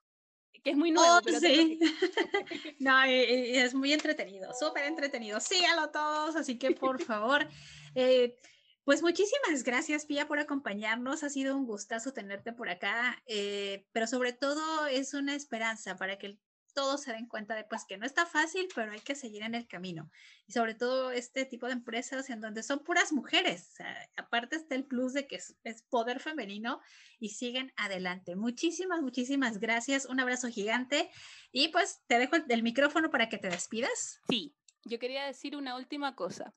que 0.64 0.72
es 0.72 0.78
muy 0.78 0.92
nuevo. 0.92 1.18
Oh, 1.18 1.22
pero 1.24 1.40
sí. 1.40 1.80
no, 2.80 3.04
es 3.04 3.74
muy 3.74 3.94
entretenido, 3.94 4.52
súper 4.54 4.86
entretenido. 4.86 5.40
Síganlo 5.40 5.90
todos, 5.90 6.36
así 6.36 6.58
que 6.58 6.72
por 6.72 7.02
favor. 7.04 7.48
Eh, 7.96 8.36
pues 8.84 9.02
muchísimas 9.02 9.64
gracias, 9.64 10.06
Pía, 10.06 10.28
por 10.28 10.40
acompañarnos. 10.40 11.24
Ha 11.24 11.30
sido 11.30 11.56
un 11.56 11.66
gustazo 11.66 12.14
tenerte 12.14 12.54
por 12.54 12.70
acá, 12.70 13.22
eh, 13.28 13.86
pero 13.92 14.08
sobre 14.08 14.34
todo 14.34 14.88
es 14.88 15.14
una 15.14 15.36
esperanza 15.36 15.96
para 15.96 16.18
que 16.18 16.40
todos 16.80 17.02
se 17.02 17.12
den 17.12 17.28
cuenta 17.28 17.56
de 17.56 17.66
pues 17.66 17.84
que 17.84 17.98
no 17.98 18.06
está 18.06 18.26
fácil, 18.26 18.70
pero 18.74 18.94
hay 18.94 19.02
que 19.02 19.14
seguir 19.14 19.44
en 19.44 19.54
el 19.54 19.68
camino. 19.68 20.10
Y 20.48 20.54
sobre 20.54 20.76
todo 20.76 21.12
este 21.12 21.44
tipo 21.44 21.66
de 21.66 21.74
empresas 21.74 22.30
en 22.30 22.40
donde 22.40 22.64
son 22.64 22.80
puras 22.80 23.12
mujeres. 23.12 23.76
aparte 24.16 24.56
está 24.56 24.76
el 24.76 24.86
plus 24.86 25.12
de 25.12 25.28
que 25.28 25.36
es, 25.36 25.82
poder 25.90 26.22
femenino 26.22 26.80
y 27.20 27.32
siguen 27.32 27.74
adelante. 27.76 28.38
Muchísimas, 28.38 29.02
muchísimas 29.02 29.60
gracias. 29.60 30.06
Un 30.06 30.22
abrazo 30.22 30.48
gigante. 30.48 31.12
Y 31.52 31.68
pues 31.68 32.02
te 32.08 32.18
dejo 32.18 32.38
el, 32.38 32.64
micrófono 32.64 33.10
para 33.10 33.28
que 33.28 33.38
te 33.38 33.50
despidas. 33.50 34.22
Sí, 34.30 34.56
yo 34.86 35.00
quería 35.00 35.26
decir 35.26 35.58
una 35.58 35.76
última 35.76 36.16
cosa. 36.16 36.56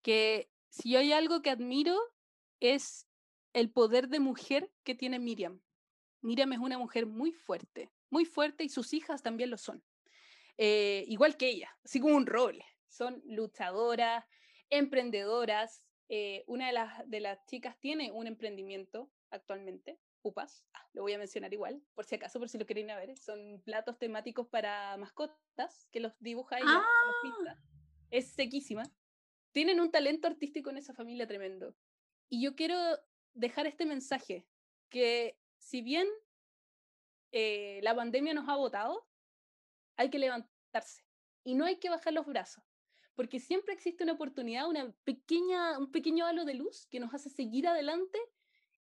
Que 0.00 0.50
si 0.70 0.96
hay 0.96 1.12
algo 1.12 1.42
que 1.42 1.50
admiro 1.50 1.98
es 2.60 3.06
el 3.52 3.70
poder 3.70 4.08
de 4.08 4.18
mujer 4.18 4.72
que 4.82 4.94
tiene 4.94 5.18
Miriam. 5.18 5.60
Miriam 6.22 6.54
es 6.54 6.58
una 6.58 6.78
mujer 6.78 7.04
muy 7.04 7.32
fuerte, 7.32 7.90
muy 8.12 8.24
fuerte 8.24 8.62
y 8.62 8.68
sus 8.68 8.92
hijas 8.92 9.22
también 9.22 9.50
lo 9.50 9.56
son. 9.56 9.82
Eh, 10.58 11.04
igual 11.08 11.36
que 11.36 11.48
ella, 11.48 11.70
así 11.84 11.98
como 11.98 12.16
un 12.16 12.26
roble. 12.26 12.64
Son 12.88 13.22
luchadoras, 13.24 14.24
emprendedoras. 14.70 15.82
Eh, 16.08 16.44
una 16.46 16.66
de 16.66 16.72
las, 16.74 17.08
de 17.08 17.20
las 17.20 17.44
chicas 17.46 17.80
tiene 17.80 18.12
un 18.12 18.26
emprendimiento 18.26 19.10
actualmente, 19.30 19.98
Upas, 20.24 20.64
ah, 20.74 20.86
lo 20.92 21.02
voy 21.02 21.14
a 21.14 21.18
mencionar 21.18 21.52
igual, 21.52 21.82
por 21.94 22.04
si 22.04 22.14
acaso, 22.14 22.38
por 22.38 22.48
si 22.48 22.56
lo 22.56 22.66
quieren 22.66 22.86
ver. 22.86 23.16
Son 23.18 23.60
platos 23.64 23.98
temáticos 23.98 24.46
para 24.46 24.96
mascotas 24.96 25.88
que 25.90 25.98
los 25.98 26.12
dibuja 26.20 26.58
ella. 26.58 26.66
¡Ah! 26.68 27.58
Es 28.10 28.32
sequísima. 28.32 28.84
Tienen 29.50 29.80
un 29.80 29.90
talento 29.90 30.28
artístico 30.28 30.70
en 30.70 30.76
esa 30.76 30.94
familia 30.94 31.26
tremendo. 31.26 31.74
Y 32.28 32.42
yo 32.42 32.54
quiero 32.54 32.76
dejar 33.34 33.66
este 33.66 33.84
mensaje, 33.84 34.46
que 34.90 35.40
si 35.58 35.82
bien 35.82 36.06
eh, 37.32 37.80
la 37.82 37.94
pandemia 37.94 38.34
nos 38.34 38.48
ha 38.48 38.56
votado, 38.56 39.06
hay 39.96 40.10
que 40.10 40.18
levantarse 40.18 41.02
y 41.44 41.54
no 41.54 41.64
hay 41.64 41.76
que 41.76 41.88
bajar 41.88 42.12
los 42.12 42.26
brazos, 42.26 42.62
porque 43.14 43.40
siempre 43.40 43.72
existe 43.72 44.04
una 44.04 44.12
oportunidad, 44.12 44.68
una 44.68 44.92
pequeña, 45.04 45.78
un 45.78 45.90
pequeño 45.90 46.26
halo 46.26 46.44
de 46.44 46.54
luz 46.54 46.86
que 46.86 47.00
nos 47.00 47.14
hace 47.14 47.30
seguir 47.30 47.66
adelante 47.66 48.18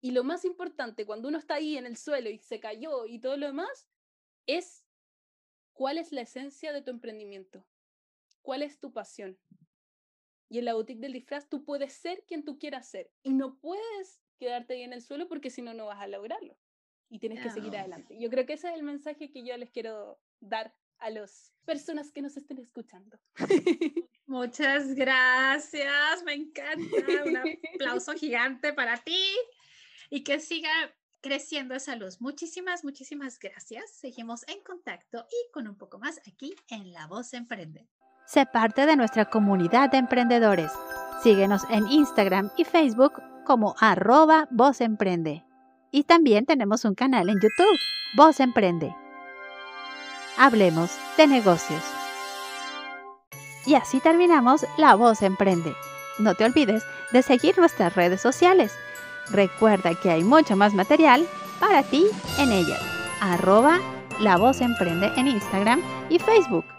y 0.00 0.12
lo 0.12 0.24
más 0.24 0.44
importante, 0.44 1.04
cuando 1.04 1.28
uno 1.28 1.38
está 1.38 1.54
ahí 1.54 1.76
en 1.76 1.84
el 1.84 1.96
suelo 1.96 2.30
y 2.30 2.38
se 2.38 2.58
cayó 2.58 3.04
y 3.04 3.18
todo 3.18 3.37
lo 3.37 3.46
demás, 3.46 3.88
es 4.46 4.87
cuál 5.74 5.98
es 5.98 6.12
la 6.12 6.22
esencia 6.22 6.72
de 6.72 6.82
tu 6.82 6.90
emprendimiento, 6.90 7.66
cuál 8.40 8.62
es 8.62 8.78
tu 8.80 8.92
pasión. 8.92 9.38
Y 10.48 10.58
en 10.58 10.64
la 10.64 10.74
boutique 10.74 11.00
del 11.00 11.12
disfraz 11.12 11.48
tú 11.50 11.64
puedes 11.64 11.92
ser 11.92 12.24
quien 12.24 12.44
tú 12.44 12.58
quieras 12.58 12.88
ser 12.88 13.12
y 13.22 13.34
no 13.34 13.58
puedes 13.58 14.22
quedarte 14.38 14.74
ahí 14.74 14.82
en 14.82 14.94
el 14.94 15.02
suelo 15.02 15.28
porque 15.28 15.50
si 15.50 15.61
no, 15.61 15.74
no 15.74 15.87
vas 15.87 16.00
a 16.00 16.06
lograrlo 16.06 16.56
y 17.11 17.18
tienes 17.18 17.42
que 17.42 17.51
seguir 17.51 17.77
adelante. 17.77 18.16
Yo 18.18 18.29
creo 18.31 18.47
que 18.47 18.55
ese 18.55 18.68
es 18.68 18.75
el 18.75 18.83
mensaje 18.83 19.31
que 19.31 19.44
yo 19.44 19.57
les 19.57 19.71
quiero 19.71 20.18
dar 20.40 20.75
a 20.99 21.11
las 21.11 21.55
personas 21.64 22.12
que 22.12 22.23
nos 22.23 22.37
estén 22.37 22.59
escuchando. 22.59 23.18
Muchas 24.27 24.94
gracias, 24.94 26.23
me 26.25 26.35
encanta. 26.35 27.25
Un 27.25 27.37
aplauso 27.75 28.12
gigante 28.12 28.73
para 28.73 28.97
ti 28.99 29.25
y 30.11 30.23
que 30.25 30.40
siga 30.40 30.71
creciendo 31.21 31.75
esa 31.75 31.97
luz. 31.97 32.21
Muchísimas, 32.21 32.85
muchísimas 32.85 33.38
gracias. 33.38 33.90
Seguimos 33.92 34.47
en 34.49 34.62
contacto 34.62 35.27
y 35.31 35.53
con 35.53 35.68
un 35.68 35.77
poco 35.77 35.99
más 35.99 36.18
aquí 36.27 36.55
en 36.68 36.92
La 36.92 37.07
Voz 37.07 37.33
Emprende. 37.33 37.88
Sé 38.27 38.44
parte 38.44 38.85
de 38.85 38.97
nuestra 38.97 39.31
comunidad 39.31 39.90
de 39.90 39.99
emprendedores. 39.99 40.71
Síguenos 41.23 41.62
en 41.71 41.87
Instagram 41.88 42.51
y 42.57 42.64
Facebook 42.64 43.14
como 43.47 43.75
arroba 43.81 44.47
Voz 44.51 44.83
Emprende. 44.83 45.47
Y 45.90 46.05
también 46.05 46.44
tenemos 46.44 46.85
un 46.85 46.94
canal 46.94 47.29
en 47.29 47.37
YouTube, 47.37 47.79
Voz 48.14 48.40
Emprende. 48.40 48.94
Hablemos 50.37 50.90
de 51.16 51.27
negocios. 51.27 51.83
Y 53.66 53.74
así 53.74 54.01
terminamos 54.01 54.66
La 54.77 54.94
Voz 54.94 55.22
Emprende. 55.22 55.74
No 56.18 56.35
te 56.35 56.44
olvides 56.44 56.83
de 57.12 57.22
seguir 57.22 57.59
nuestras 57.59 57.94
redes 57.94 58.20
sociales. 58.20 58.72
Recuerda 59.31 59.94
que 59.94 60.11
hay 60.11 60.24
mucho 60.24 60.57
más 60.57 60.74
material 60.74 61.27
para 61.61 61.83
ti 61.83 62.07
en 62.38 62.53
ellas. 62.53 62.81
Arroba 63.20 63.81
La 64.20 64.37
Voz 64.37 64.61
Emprende 64.61 65.11
en 65.16 65.29
Instagram 65.29 65.83
y 66.09 66.18
Facebook. 66.18 66.77